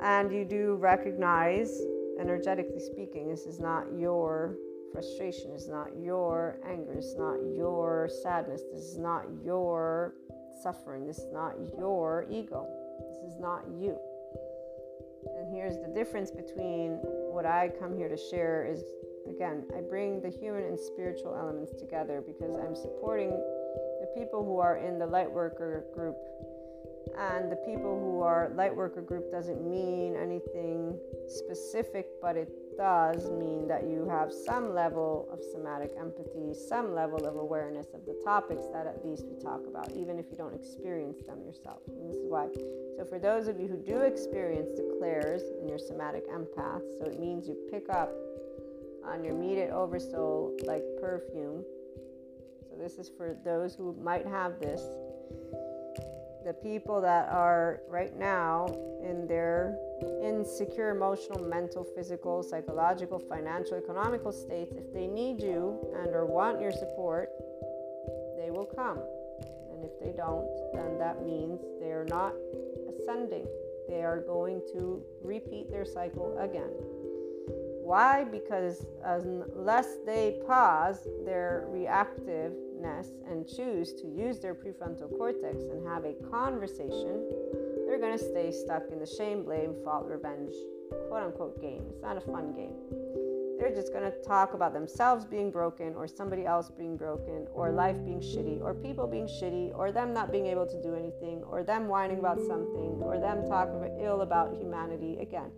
[0.00, 1.82] And you do recognize,
[2.20, 4.56] energetically speaking, this is not your
[4.92, 10.14] frustration, is not your anger, it's not your sadness, this is not your
[10.62, 12.66] suffering, this is not your ego,
[13.08, 13.98] this is not you.
[15.36, 16.98] And here's the difference between
[17.32, 18.82] what I come here to share is
[19.28, 24.58] again, I bring the human and spiritual elements together because I'm supporting the people who
[24.58, 26.16] are in the light worker group.
[27.18, 32.48] And the people who are light worker group doesn't mean anything specific, but it
[32.78, 38.06] does mean that you have some level of somatic empathy, some level of awareness of
[38.06, 41.80] the topics that at least we talk about, even if you don't experience them yourself.
[41.88, 42.46] And this is why.
[42.96, 47.10] So, for those of you who do experience the clairs in your somatic empath, so
[47.10, 48.12] it means you pick up
[49.04, 51.64] on your immediate oversoul like perfume.
[52.70, 54.82] So, this is for those who might have this.
[56.46, 58.66] The people that are right now
[59.02, 59.76] in their
[60.22, 66.60] insecure emotional, mental, physical, psychological, financial, economical states, if they need you and or want
[66.60, 67.30] your support,
[68.38, 68.98] they will come.
[69.72, 72.34] And if they don't, then that means they are not
[72.88, 73.46] ascending.
[73.88, 76.70] They are going to repeat their cycle again.
[77.88, 78.24] Why?
[78.24, 86.04] Because unless they pause their reactiveness and choose to use their prefrontal cortex and have
[86.04, 87.24] a conversation,
[87.88, 90.52] they're going to stay stuck in the shame, blame, fault, revenge,
[91.08, 91.84] quote unquote game.
[91.88, 92.74] It's not a fun game.
[93.58, 97.72] They're just going to talk about themselves being broken or somebody else being broken or
[97.72, 101.42] life being shitty or people being shitty or them not being able to do anything
[101.50, 105.16] or them whining about something or them talking ill about humanity.
[105.20, 105.50] Again,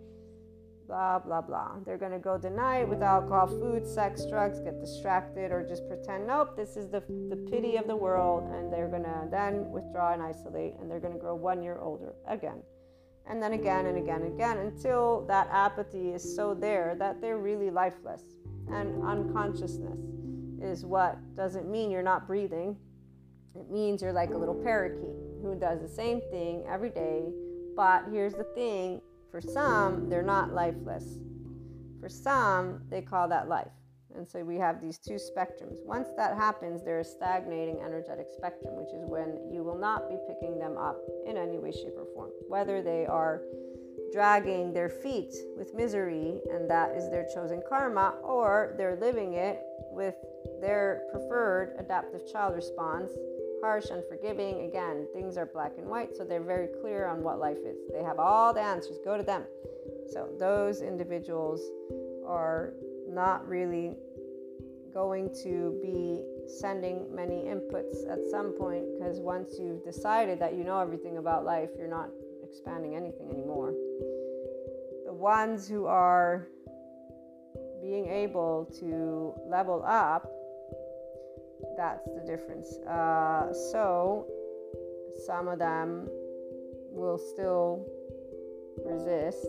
[0.91, 1.71] blah, blah, blah.
[1.85, 5.87] They're going to go deny it with alcohol, food, sex, drugs, get distracted, or just
[5.87, 8.43] pretend, nope, this is the, the pity of the world.
[8.53, 11.79] And they're going to then withdraw and isolate, and they're going to grow one year
[11.79, 12.61] older again.
[13.25, 17.37] And then again and again and again until that apathy is so there that they're
[17.37, 18.23] really lifeless.
[18.69, 19.99] And unconsciousness
[20.61, 22.75] is what doesn't mean you're not breathing.
[23.55, 27.23] It means you're like a little parakeet who does the same thing every day.
[27.77, 29.01] But here's the thing
[29.31, 31.17] for some, they're not lifeless.
[31.99, 33.71] For some, they call that life.
[34.15, 35.85] And so we have these two spectrums.
[35.85, 40.17] Once that happens, there is stagnating energetic spectrum, which is when you will not be
[40.27, 42.29] picking them up in any way, shape, or form.
[42.49, 43.41] Whether they are
[44.11, 49.61] dragging their feet with misery, and that is their chosen karma, or they're living it
[49.91, 50.15] with
[50.59, 53.11] their preferred adaptive child response
[53.61, 54.65] harsh, unforgiving.
[54.67, 57.77] Again, things are black and white, so they're very clear on what life is.
[57.93, 58.97] They have all the answers.
[59.03, 59.43] Go to them.
[60.11, 61.61] So those individuals
[62.25, 62.73] are
[63.07, 63.95] not really
[64.93, 66.21] going to be
[66.59, 71.45] sending many inputs at some point because once you've decided that you know everything about
[71.45, 72.09] life, you're not
[72.43, 73.73] expanding anything anymore.
[75.05, 76.47] The ones who are
[77.81, 80.29] being able to level up
[81.77, 82.77] that's the difference.
[82.87, 84.27] Uh, so
[85.25, 86.07] some of them
[86.91, 87.85] will still
[88.85, 89.47] resist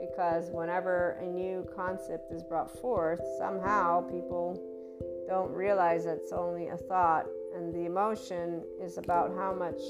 [0.00, 4.60] because whenever a new concept is brought forth, somehow people
[5.28, 9.80] don't realize it's only a thought, and the emotion is about how much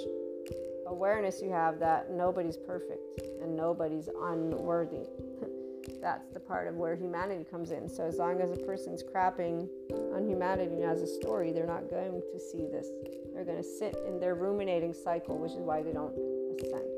[0.87, 5.07] awareness you have that nobody's perfect and nobody's unworthy.
[6.01, 7.89] that's the part of where humanity comes in.
[7.89, 9.69] So as long as a person's crapping
[10.15, 12.89] on humanity as a story, they're not going to see this.
[13.33, 16.15] They're going to sit in their ruminating cycle, which is why they don't
[16.61, 16.89] ascend.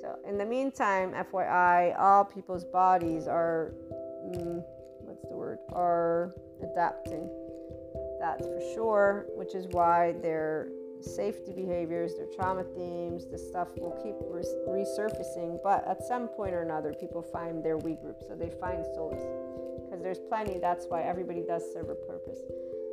[0.00, 3.72] So in the meantime, FYI, all people's bodies are,
[4.26, 4.62] mm,
[5.00, 7.30] what's the word, are adapting.
[8.20, 10.68] That's for sure, which is why they're
[11.04, 14.14] safety behaviors, their trauma themes, this stuff will keep
[14.68, 15.58] resurfacing.
[15.62, 19.24] But at some point or another, people find their we group, so they find solace
[19.84, 20.58] because there's plenty.
[20.58, 22.38] That's why everybody does serve a purpose.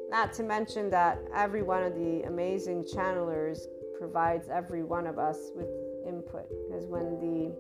[0.10, 5.52] Not to mention that every one of the amazing channelers provides every one of us
[5.56, 5.68] with
[6.08, 7.54] input because when the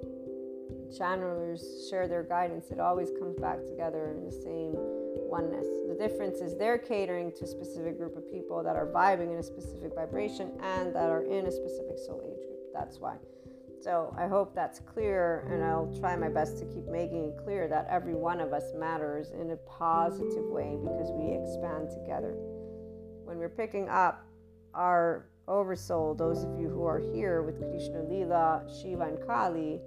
[0.98, 4.76] channelers share their guidance, it always comes back together in the same
[5.16, 5.66] oneness.
[5.88, 9.40] The difference is they're catering to a specific group of people that are vibing in
[9.40, 12.60] a specific vibration and that are in a specific soul age group.
[12.74, 13.18] That's why.
[13.82, 17.68] So I hope that's clear, and I'll try my best to keep making it clear
[17.70, 22.34] that every one of us matters in a positive way because we expand together.
[23.24, 24.26] When we're picking up
[24.74, 29.80] our oversoul, those of you who are here with Krishna Lila, Shiva, and Kali,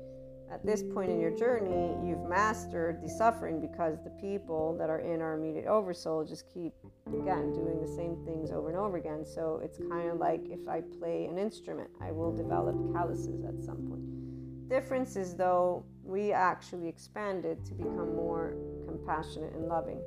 [0.52, 4.98] at this point in your journey, you've mastered the suffering because the people that are
[4.98, 6.74] in our immediate oversoul just keep,
[7.06, 9.24] again, doing the same things over and over again.
[9.24, 13.64] So it's kind of like if I play an instrument, I will develop calluses at
[13.64, 14.68] some point.
[14.68, 18.54] Difference is, though, we actually expanded to become more
[18.86, 20.02] compassionate and loving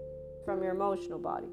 [0.46, 1.50] from your emotional body.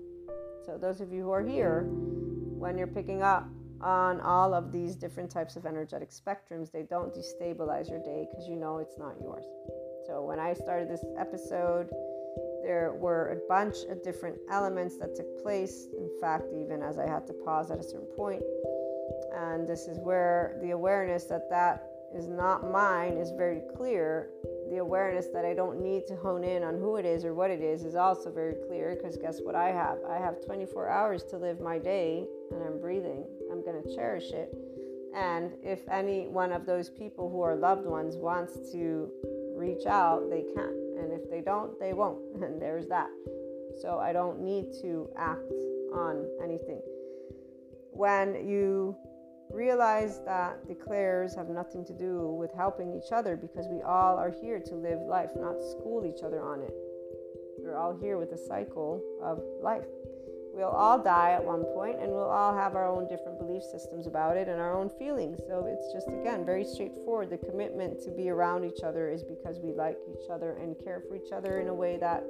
[0.66, 3.48] So, those of you who are here, when you're picking up
[3.82, 8.48] on all of these different types of energetic spectrums, they don't destabilize your day because
[8.48, 9.44] you know it's not yours.
[10.06, 11.88] So, when I started this episode,
[12.62, 15.86] there were a bunch of different elements that took place.
[15.96, 18.08] In fact, even as I had to pause at a certain.
[19.34, 24.30] And this is where the awareness that that is not mine is very clear.
[24.72, 27.50] The awareness that I don't need to hone in on who it is or what
[27.50, 29.98] it is is also very clear because guess what I have?
[30.08, 33.22] I have 24 hours to live my day and I'm breathing.
[33.50, 34.48] I'm going to cherish it.
[35.14, 39.10] And if any one of those people who are loved ones wants to
[39.54, 40.72] reach out, they can.
[40.98, 42.22] And if they don't, they won't.
[42.42, 43.10] And there's that.
[43.78, 45.52] So I don't need to act
[45.92, 46.80] on anything.
[47.90, 48.96] When you
[49.52, 54.16] realize that the clairs have nothing to do with helping each other because we all
[54.16, 56.74] are here to live life, not school each other on it.
[57.58, 59.84] We're all here with the cycle of life.
[60.54, 64.06] We'll all die at one point and we'll all have our own different belief systems
[64.06, 65.38] about it and our own feelings.
[65.48, 67.30] So it's just, again, very straightforward.
[67.30, 71.02] The commitment to be around each other is because we like each other and care
[71.08, 72.24] for each other in a way that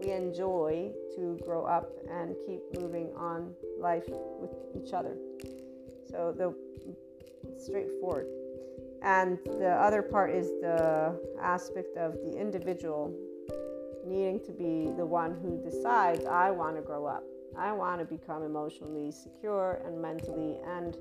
[0.00, 5.16] we enjoy to grow up and keep moving on life with each other.
[6.10, 6.54] So the
[7.58, 8.26] straightforward.
[9.02, 13.14] And the other part is the aspect of the individual
[14.06, 17.24] needing to be the one who decides, I want to grow up.
[17.58, 20.96] I want to become emotionally secure and mentally and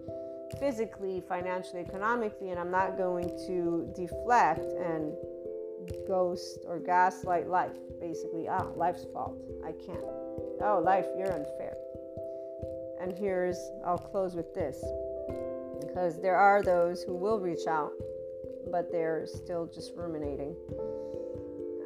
[0.59, 5.13] physically, financially, economically, and I'm not going to deflect and
[6.07, 7.75] ghost or gaslight life.
[7.99, 9.37] Basically, ah, life's fault.
[9.65, 10.05] I can't.
[10.61, 11.75] Oh, life, you're unfair.
[13.05, 14.83] And here's, I'll close with this
[15.79, 17.91] because there are those who will reach out,
[18.71, 20.55] but they're still just ruminating.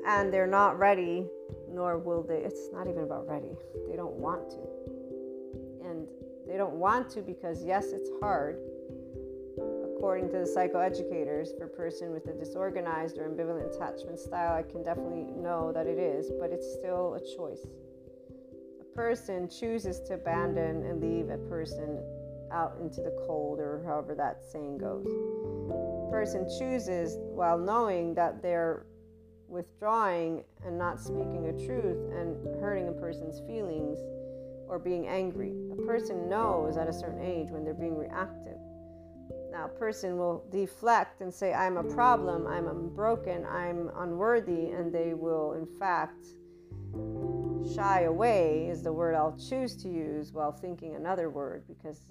[0.07, 1.28] And they're not ready
[1.70, 2.38] nor will they.
[2.38, 3.51] It's not even about ready.
[3.89, 5.89] They don't want to.
[5.89, 6.07] And
[6.47, 8.57] they don't want to because, yes, it's hard.
[9.97, 14.63] According to the psychoeducators, for a person with a disorganized or ambivalent attachment style, I
[14.63, 17.67] can definitely know that it is, but it's still a choice.
[18.99, 22.03] Person chooses to abandon and leave a person
[22.51, 25.07] out into the cold, or however that saying goes.
[26.11, 28.85] Person chooses while knowing that they're
[29.47, 33.99] withdrawing and not speaking a truth and hurting a person's feelings
[34.67, 35.53] or being angry.
[35.71, 38.57] A person knows at a certain age when they're being reactive.
[39.49, 44.93] Now, a person will deflect and say, I'm a problem, I'm broken, I'm unworthy, and
[44.93, 46.25] they will, in fact,
[47.76, 52.01] shy away, is the word I'll choose to use while thinking another word because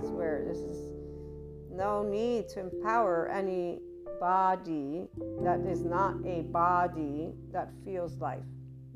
[0.00, 0.92] I swear this is
[1.70, 3.80] no need to empower any
[4.20, 5.08] body
[5.42, 8.44] that is not a body that feels life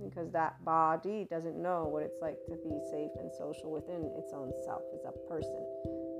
[0.02, 4.32] because that body doesn't know what it's like to be safe and social within its
[4.32, 4.82] own self.
[4.94, 5.60] as a person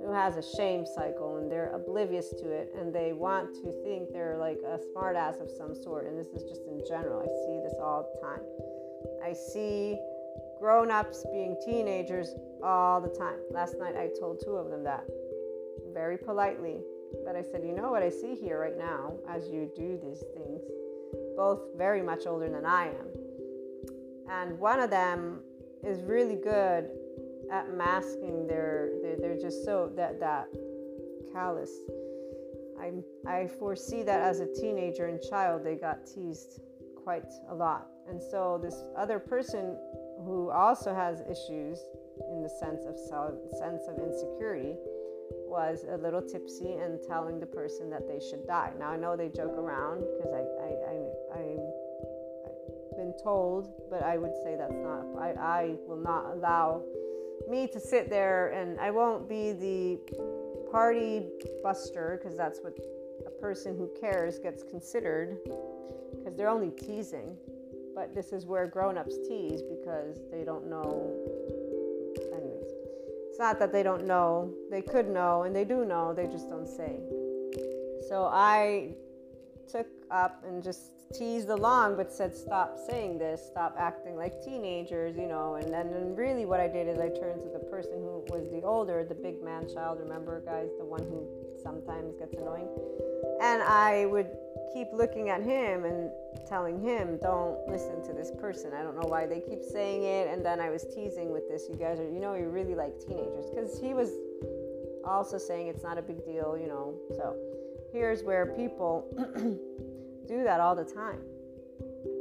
[0.05, 4.12] who has a shame cycle and they're oblivious to it and they want to think
[4.12, 6.07] they're like a smartass of some sort.
[6.07, 7.20] And this is just in general.
[7.20, 8.41] I see this all the time.
[9.24, 9.98] I see
[10.59, 13.38] grown ups being teenagers all the time.
[13.51, 15.05] Last night I told two of them that
[15.94, 16.80] very politely
[17.24, 20.22] but I said, you know what I see here right now as you do these
[20.34, 20.62] things,
[21.36, 23.07] both very much older than I am.
[24.30, 25.40] And one of them
[25.82, 26.88] is really good
[27.51, 30.46] at masking their, they're, they're just so that, that
[31.32, 31.70] callous.
[32.80, 32.92] I,
[33.26, 36.61] I foresee that as a teenager and child, they got teased
[37.11, 37.88] quite a lot.
[38.08, 39.76] And so this other person
[40.24, 41.80] who also has issues
[42.30, 44.76] in the sense of self, sense of insecurity
[45.48, 48.70] was a little tipsy and telling the person that they should die.
[48.78, 50.96] Now I know they joke around because I, I, I,
[51.34, 51.42] I,
[52.46, 56.84] have been told, but I would say that's not, I, I will not allow
[57.50, 59.98] me to sit there and I won't be the
[60.70, 61.26] party
[61.64, 62.76] buster because that's what
[63.41, 65.38] person who cares gets considered
[66.16, 67.36] because they're only teasing.
[67.95, 71.12] But this is where grown ups tease because they don't know
[72.32, 72.72] Anyways,
[73.28, 76.49] it's not that they don't know, they could know, and they do know, they just
[76.49, 77.01] don't say.
[78.09, 78.95] So I
[79.70, 85.16] took up and just teased along, but said, Stop saying this, stop acting like teenagers,
[85.16, 85.55] you know.
[85.55, 88.51] And then and really, what I did is I turned to the person who was
[88.51, 91.26] the older, the big man child, remember, guys, the one who
[91.62, 92.68] sometimes gets annoying.
[93.41, 94.28] And I would
[94.72, 96.11] keep looking at him and
[96.47, 98.72] telling him, Don't listen to this person.
[98.74, 100.28] I don't know why they keep saying it.
[100.28, 102.99] And then I was teasing with this, you guys are, you know, you really like
[103.01, 103.47] teenagers.
[103.51, 104.11] Because he was
[105.05, 106.95] also saying it's not a big deal, you know.
[107.16, 107.34] So
[107.93, 109.07] here's where people
[110.28, 111.20] do that all the time.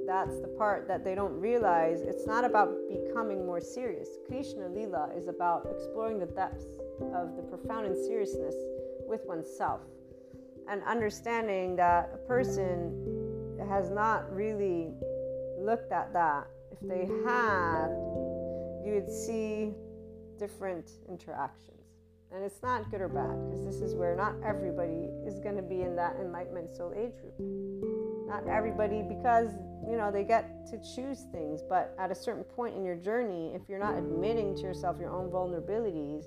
[0.08, 2.02] That's the part that they don't realize.
[2.02, 4.08] It's not about becoming more serious.
[4.28, 6.66] Krishna Lila is about exploring the depths
[7.14, 8.56] of the profound and seriousness
[9.08, 9.82] with oneself
[10.70, 14.94] and understanding that a person has not really
[15.60, 16.48] looked at that.
[16.72, 17.88] If they had,
[18.86, 19.74] you would see
[20.38, 21.66] different interactions.
[22.32, 25.64] And it's not good or bad because this is where not everybody is going to
[25.64, 27.34] be in that enlightenment soul age group.
[28.28, 29.50] Not everybody, because
[29.90, 33.54] you know they get to choose things, but at a certain point in your journey,
[33.56, 36.26] if you're not admitting to yourself your own vulnerabilities,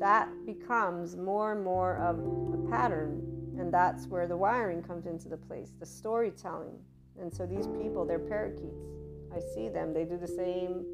[0.00, 3.37] that becomes more and more of a pattern.
[3.58, 6.78] And that's where the wiring comes into the place, the storytelling.
[7.20, 8.86] And so these people, they're parakeets.
[9.34, 10.84] I see them, they do the same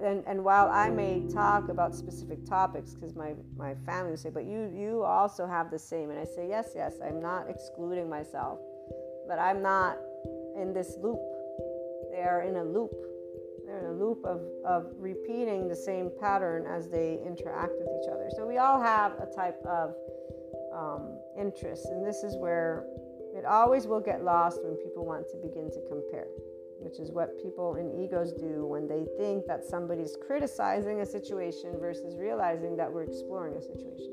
[0.00, 4.30] and, and while I may talk about specific topics, because my, my family will say,
[4.30, 6.10] but you, you also have the same.
[6.10, 8.60] And I say, yes, yes, I'm not excluding myself,
[9.26, 9.98] but I'm not
[10.56, 11.20] in this loop.
[12.12, 12.92] They are in a loop.
[13.66, 18.08] They're in a loop of, of repeating the same pattern as they interact with each
[18.08, 18.30] other.
[18.36, 19.94] So we all have a type of
[20.72, 22.84] um, interest, and this is where
[23.34, 26.26] it always will get lost when people want to begin to compare
[26.78, 31.74] which is what people in egos do when they think that somebody's criticizing a situation
[31.80, 34.12] versus realizing that we're exploring a situation.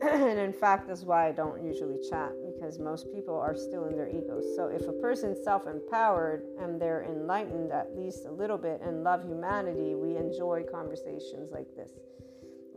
[0.02, 3.96] and in fact, that's why I don't usually chat because most people are still in
[3.96, 4.44] their egos.
[4.54, 9.02] So if a person's self empowered and they're enlightened at least a little bit and
[9.02, 11.90] love humanity, we enjoy conversations like this.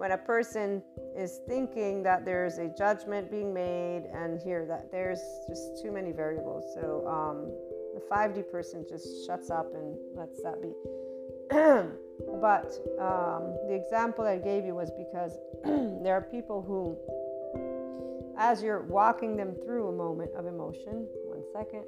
[0.02, 0.82] When a person
[1.16, 6.12] is thinking that there's a judgment being made and here that there's just too many
[6.12, 6.66] variables.
[6.74, 7.54] So, um,
[7.94, 10.74] the 5D person just shuts up and lets that be.
[12.42, 15.38] but um, the example I gave you was because
[16.04, 16.98] there are people who,
[18.40, 21.84] as you're walking them through a moment of emotion, one second,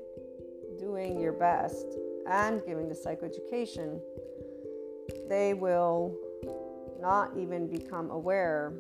[0.78, 1.97] doing your best
[2.30, 3.99] and giving the psychoeducation,
[5.28, 6.16] they will
[7.04, 8.72] not even become aware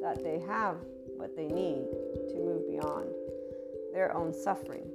[0.00, 0.76] that they have
[1.18, 1.84] what they need
[2.30, 3.10] to move beyond
[3.92, 4.90] their own suffering.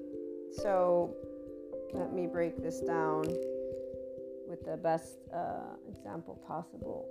[0.63, 1.15] So
[1.93, 3.25] let me break this down
[4.49, 7.07] with the best uh, example possible.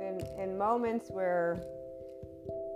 [0.00, 1.60] In, in moments where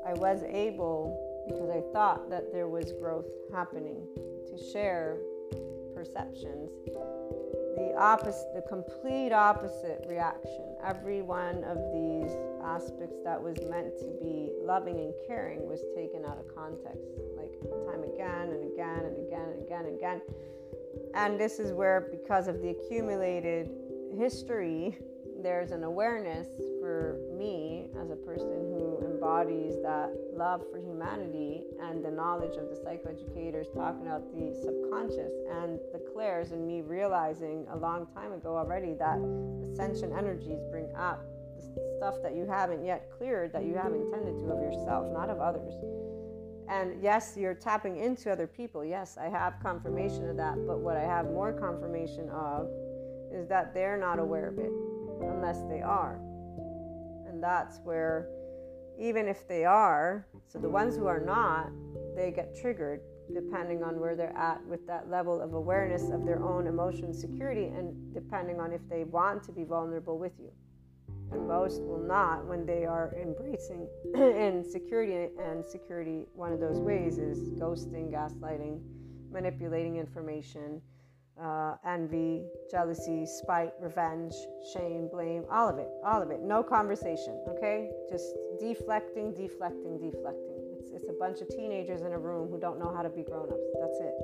[0.07, 1.17] I was able,
[1.49, 4.07] because I thought that there was growth happening,
[4.47, 5.17] to share
[5.95, 6.71] perceptions,
[7.81, 10.76] the opposite, the complete opposite reaction.
[10.85, 12.31] Every one of these
[12.62, 17.09] aspects that was meant to be loving and caring was taken out of context,
[17.39, 17.53] like
[17.87, 20.20] time again and again and again and again and again.
[21.14, 23.70] And this is where, because of the accumulated
[24.14, 24.99] history,
[25.43, 26.49] there's an awareness
[26.81, 28.89] for me as a person who
[29.21, 35.33] embodies that love for humanity and the knowledge of the psychoeducators talking about the subconscious
[35.61, 39.18] and the clairs and me realizing a long time ago already that
[39.71, 41.23] ascension energies bring up
[41.55, 45.29] the stuff that you haven't yet cleared that you have intended to of yourself, not
[45.29, 45.75] of others.
[46.71, 48.83] And yes, you're tapping into other people.
[48.85, 50.55] Yes, I have confirmation of that.
[50.66, 52.68] But what I have more confirmation of
[53.31, 54.73] is that they're not aware of it
[55.21, 56.21] unless they are.
[57.29, 58.29] And that's where,
[59.01, 61.71] even if they are, so the ones who are not,
[62.15, 63.01] they get triggered
[63.33, 67.67] depending on where they're at with that level of awareness of their own emotion security
[67.67, 70.51] and depending on if they want to be vulnerable with you.
[71.33, 75.33] And most will not when they are embracing insecurity.
[75.41, 78.81] And security, one of those ways is ghosting, gaslighting,
[79.31, 80.83] manipulating information,
[81.43, 84.34] uh, envy, jealousy, spite, revenge,
[84.72, 86.41] shame, blame, all of it, all of it.
[86.41, 87.91] No conversation, okay?
[88.11, 88.26] Just
[88.61, 90.61] deflecting, deflecting, deflecting.
[90.78, 93.22] It's, it's a bunch of teenagers in a room who don't know how to be
[93.22, 93.66] grown ups.
[93.80, 94.14] That's it.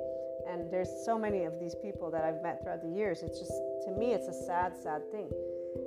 [0.49, 3.21] And there's so many of these people that I've met throughout the years.
[3.21, 3.51] It's just,
[3.85, 5.29] to me, it's a sad, sad thing.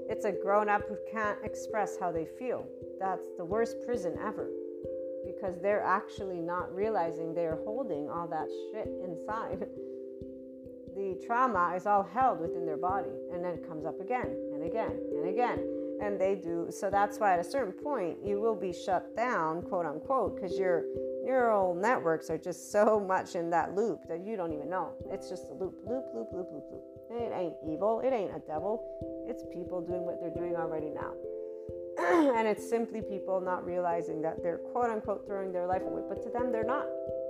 [0.08, 2.66] It's a grown up who can't express how they feel.
[2.98, 4.48] That's the worst prison ever
[5.24, 9.66] because they're actually not realizing they're holding all that shit inside.
[11.14, 14.98] trauma is all held within their body and then it comes up again and again
[15.12, 15.58] and again.
[16.02, 19.62] And they do so that's why at a certain point you will be shut down
[19.62, 20.84] quote unquote because your
[21.24, 24.92] neural networks are just so much in that loop that you don't even know.
[25.10, 26.82] It's just a loop loop loop loop loop loop.
[27.10, 28.00] It ain't evil.
[28.00, 28.82] It ain't a devil.
[29.28, 31.12] It's people doing what they're doing already now.
[32.30, 36.02] And it's simply people not realizing that they're quote unquote throwing their life away.
[36.08, 36.86] But to them they're not.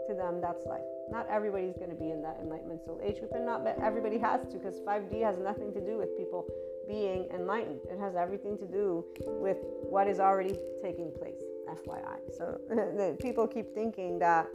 [0.08, 3.32] To them that's life not everybody's going to be in that enlightenment soul age group
[3.34, 6.46] and not everybody has to because 5d has nothing to do with people
[6.88, 7.80] being enlightened.
[7.90, 9.58] It has everything to do with
[9.88, 12.18] what is already taking place, FYI.
[12.36, 14.46] So people keep thinking that,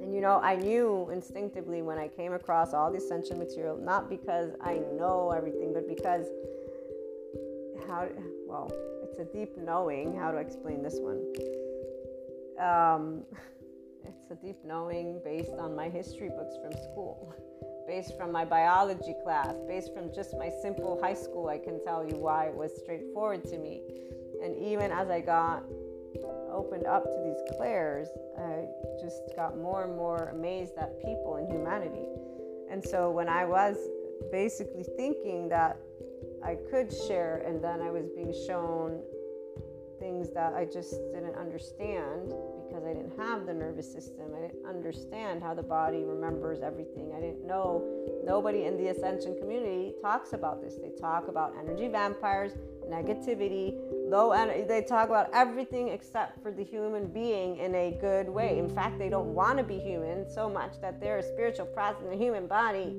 [0.00, 4.10] and you know, I knew instinctively when I came across all the ascension material, not
[4.10, 6.26] because I know everything, but because
[7.86, 8.08] how,
[8.46, 8.70] well,
[9.02, 10.16] it's a deep knowing.
[10.16, 11.20] How to explain this one?
[12.58, 13.22] Um,
[14.06, 17.34] it's a deep knowing based on my history books from school
[17.86, 22.06] based from my biology class, based from just my simple high school, I can tell
[22.06, 23.82] you why it was straightforward to me.
[24.42, 25.64] And even as I got
[26.50, 28.64] opened up to these clairs, I
[29.00, 32.06] just got more and more amazed at people and humanity.
[32.70, 33.76] And so when I was
[34.30, 35.76] basically thinking that
[36.42, 39.02] I could share, and then I was being shown
[39.98, 42.32] things that I just didn't understand
[42.74, 44.32] because I didn't have the nervous system.
[44.36, 47.12] I didn't understand how the body remembers everything.
[47.16, 47.84] I didn't know.
[48.24, 50.74] Nobody in the ascension community talks about this.
[50.74, 52.52] They talk about energy vampires,
[52.90, 53.76] negativity,
[54.08, 54.64] low energy.
[54.66, 58.58] They talk about everything except for the human being in a good way.
[58.58, 62.02] In fact, they don't want to be human so much that they're a spiritual process
[62.02, 62.96] in the human body.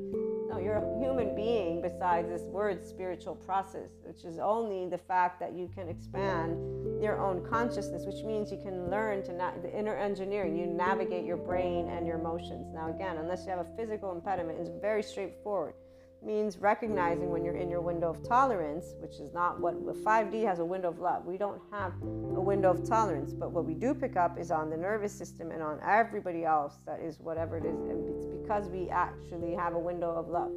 [0.47, 5.39] No, you're a human being besides this word spiritual process, which is only the fact
[5.41, 6.55] that you can expand
[7.01, 9.31] your own consciousness, which means you can learn to
[9.61, 10.57] the inner engineering.
[10.57, 12.73] You navigate your brain and your emotions.
[12.73, 15.73] Now, again, unless you have a physical impediment, it's very straightforward.
[16.21, 20.45] It means recognizing when you're in your window of tolerance, which is not what 5D
[20.45, 21.25] has a window of love.
[21.25, 24.69] We don't have a window of tolerance, but what we do pick up is on
[24.69, 27.79] the nervous system and on everybody else that is whatever it is.
[27.81, 30.51] And it's because we actually have a window of love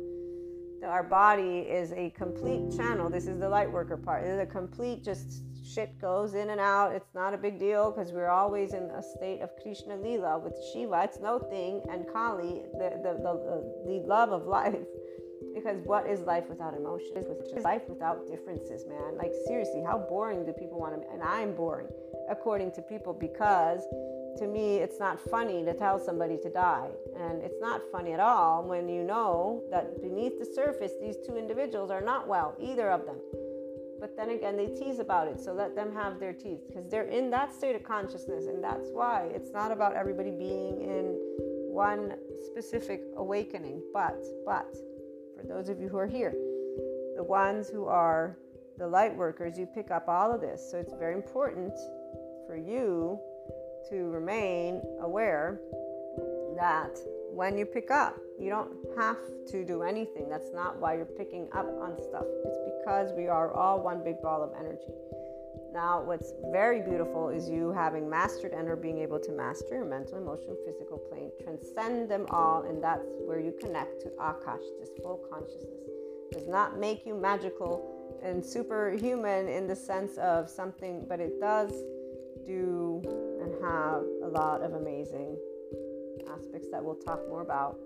[0.85, 3.11] our body is a complete channel.
[3.11, 4.25] This is the light worker part.
[4.25, 6.95] It's a complete just shit goes in and out.
[6.95, 10.55] It's not a big deal because we're always in a state of Krishna Lila with
[10.73, 11.03] Shiva.
[11.05, 14.87] It's no thing, and Kali, the the, the, the love of life.
[15.55, 17.27] Because what is life without emotions?
[17.65, 19.17] Life without differences, man.
[19.17, 21.01] Like seriously, how boring do people want to?
[21.01, 21.07] Be?
[21.13, 21.89] And I'm boring,
[22.31, 23.83] according to people, because
[24.39, 26.91] to me, it's not funny to tell somebody to die.
[27.17, 31.37] And it's not funny at all when you know that beneath the surface, these two
[31.37, 33.17] individuals are not well, either of them.
[34.01, 37.09] But then again, they tease about it, so let them have their teeth because they're
[37.09, 38.47] in that state of consciousness.
[38.47, 41.17] And that's why it's not about everybody being in
[41.73, 42.15] one
[42.45, 43.83] specific awakening.
[43.93, 44.77] But, but,
[45.37, 46.33] for those of you who are here,
[47.17, 48.37] the ones who are
[48.79, 50.69] the light workers, you pick up all of this.
[50.71, 51.73] So it's very important
[52.47, 53.19] for you
[53.91, 55.61] to remain aware
[56.57, 56.99] that
[57.33, 59.19] when you pick up, you don't have
[59.51, 60.29] to do anything.
[60.29, 62.25] That's not why you're picking up on stuff.
[62.45, 64.93] It's because we are all one big ball of energy.
[65.73, 69.85] Now, what's very beautiful is you having mastered and or being able to master your
[69.85, 74.91] mental, emotional, physical plane, transcend them all, and that's where you connect to Akash, this
[75.03, 75.85] full consciousness.
[76.31, 81.39] It does not make you magical and superhuman in the sense of something, but it
[81.41, 81.71] does
[82.47, 83.03] do
[83.49, 85.37] and have a lot of amazing
[86.31, 87.79] aspects that we'll talk more about.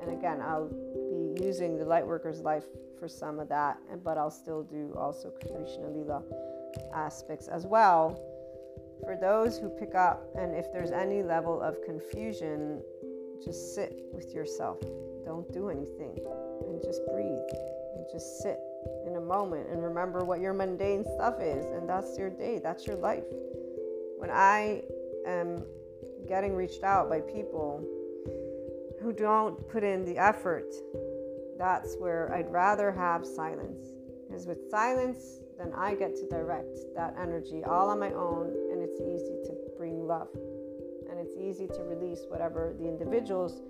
[0.00, 2.64] And again, I'll be using the Lightworker's life
[2.98, 6.22] for some of that, but I'll still do also Krishna Lila
[6.94, 8.20] aspects as well.
[9.04, 12.82] For those who pick up, and if there's any level of confusion,
[13.44, 14.80] just sit with yourself.
[15.24, 16.16] Don't do anything
[16.66, 17.26] and just breathe
[17.96, 18.58] and just sit
[19.06, 21.66] in a moment and remember what your mundane stuff is.
[21.66, 23.24] And that's your day, that's your life
[24.22, 24.84] when I
[25.26, 25.64] am
[26.28, 27.84] getting reached out by people
[29.00, 30.72] who don't put in the effort,
[31.58, 33.86] that's where I'd rather have silence.
[34.26, 38.82] Because with silence, then I get to direct that energy all on my own, and
[38.82, 40.28] it's easy to bring love.
[41.10, 43.60] And it's easy to release whatever the individuals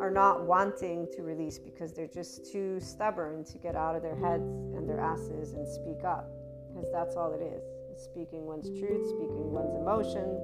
[0.00, 4.16] are not wanting to release because they're just too stubborn to get out of their
[4.16, 6.30] heads and their asses and speak up.
[6.72, 7.62] Because that's all it is
[7.98, 10.38] speaking one's truth, speaking one's emotion.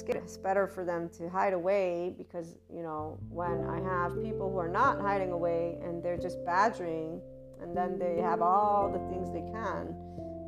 [0.00, 4.58] It's better for them to hide away because, you know, when I have people who
[4.58, 7.20] are not hiding away and they're just badgering
[7.60, 9.94] and then they have all the things they can,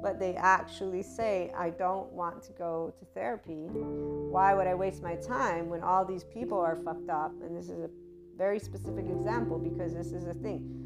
[0.02, 3.68] but they actually say, I don't want to go to therapy.
[3.70, 7.32] Why would I waste my time when all these people are fucked up?
[7.42, 7.90] And this is a
[8.36, 10.84] very specific example because this is a thing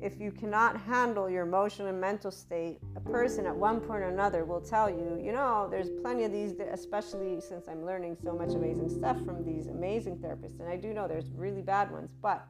[0.00, 4.08] if you cannot handle your emotional and mental state, a person at one point or
[4.08, 8.32] another will tell you, you know, there's plenty of these, especially since I'm learning so
[8.32, 10.60] much amazing stuff from these amazing therapists.
[10.60, 12.46] And I do know there's really bad ones, but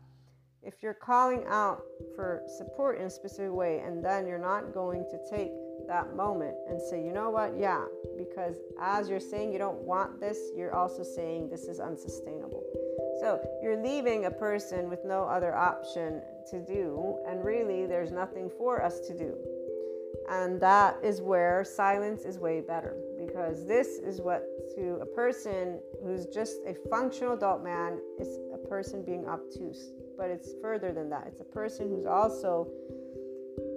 [0.63, 1.83] if you're calling out
[2.17, 5.53] for support in a specific way and then you're not going to take
[5.87, 7.85] that moment and say, you know what, yeah,
[8.19, 12.65] because as you're saying you don't want this, you're also saying this is unsustainable.
[13.21, 16.21] So you're leaving a person with no other option
[16.51, 19.37] to do, and really there's nothing for us to do.
[20.31, 24.45] And that is where silence is way better because this is what,
[24.77, 30.31] to a person who's just a functional adult man, is a person being obtuse but
[30.31, 31.25] it's further than that.
[31.29, 32.69] It's a person who's also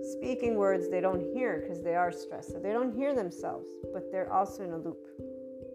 [0.01, 2.51] speaking words they don't hear because they are stressed.
[2.51, 4.97] So they don't hear themselves, but they're also in a loop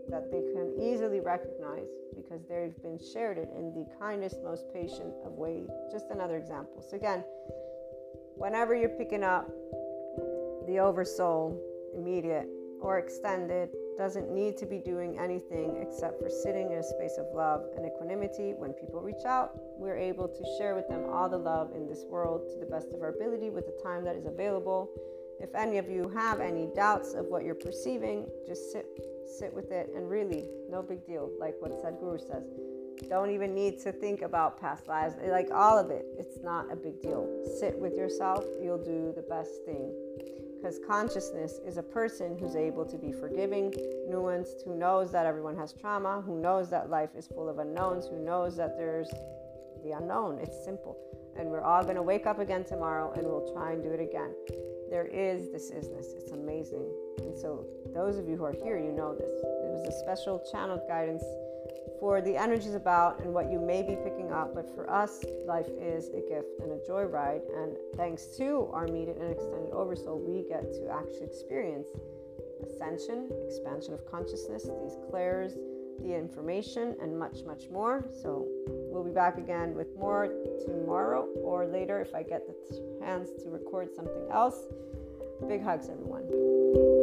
[0.09, 5.13] that they can easily recognize because they've been shared it in the kindest, most patient
[5.25, 5.69] of ways.
[5.91, 6.85] Just another example.
[6.89, 7.25] So again,
[8.37, 9.49] whenever you're picking up
[10.67, 11.61] the oversoul,
[11.97, 12.49] immediate
[12.81, 17.27] or extended, doesn't need to be doing anything except for sitting in a space of
[17.33, 18.53] love and equanimity.
[18.53, 22.05] When people reach out, we're able to share with them all the love in this
[22.09, 24.91] world to the best of our ability with the time that is available.
[25.41, 28.87] If any of you have any doubts of what you're perceiving, just sit
[29.39, 32.45] sit with it and really no big deal like what Sadhguru says.
[33.09, 35.17] Don't even need to think about past lives.
[35.27, 37.29] Like all of it, it's not a big deal.
[37.59, 39.93] Sit with yourself, you'll do the best thing
[40.65, 43.71] because consciousness is a person who's able to be forgiving,
[44.09, 48.07] nuanced, who knows that everyone has trauma, who knows that life is full of unknowns,
[48.07, 49.11] who knows that there's
[49.85, 50.39] the unknown.
[50.39, 50.97] It's simple.
[51.39, 54.01] And we're all going to wake up again tomorrow and we'll try and do it
[54.01, 54.35] again.
[54.91, 56.17] There is this isness.
[56.17, 56.85] It's amazing.
[57.19, 59.31] And so, those of you who are here, you know this.
[59.31, 61.25] It was a special channeled guidance
[62.01, 64.55] for the energies about and what you may be picking up.
[64.55, 67.43] But for us, life is a gift and a joyride.
[67.57, 71.89] And thanks to our immediate and extended oversoul, we get to actually experience
[72.63, 75.55] ascension, expansion of consciousness, these clairs,
[76.01, 78.05] the information, and much, much more.
[78.23, 78.49] So
[78.95, 80.29] we'll be back again with more
[80.65, 82.55] tomorrow or later if I get the
[83.05, 84.69] chance to record something else.
[85.49, 86.94] Big hugs, everyone.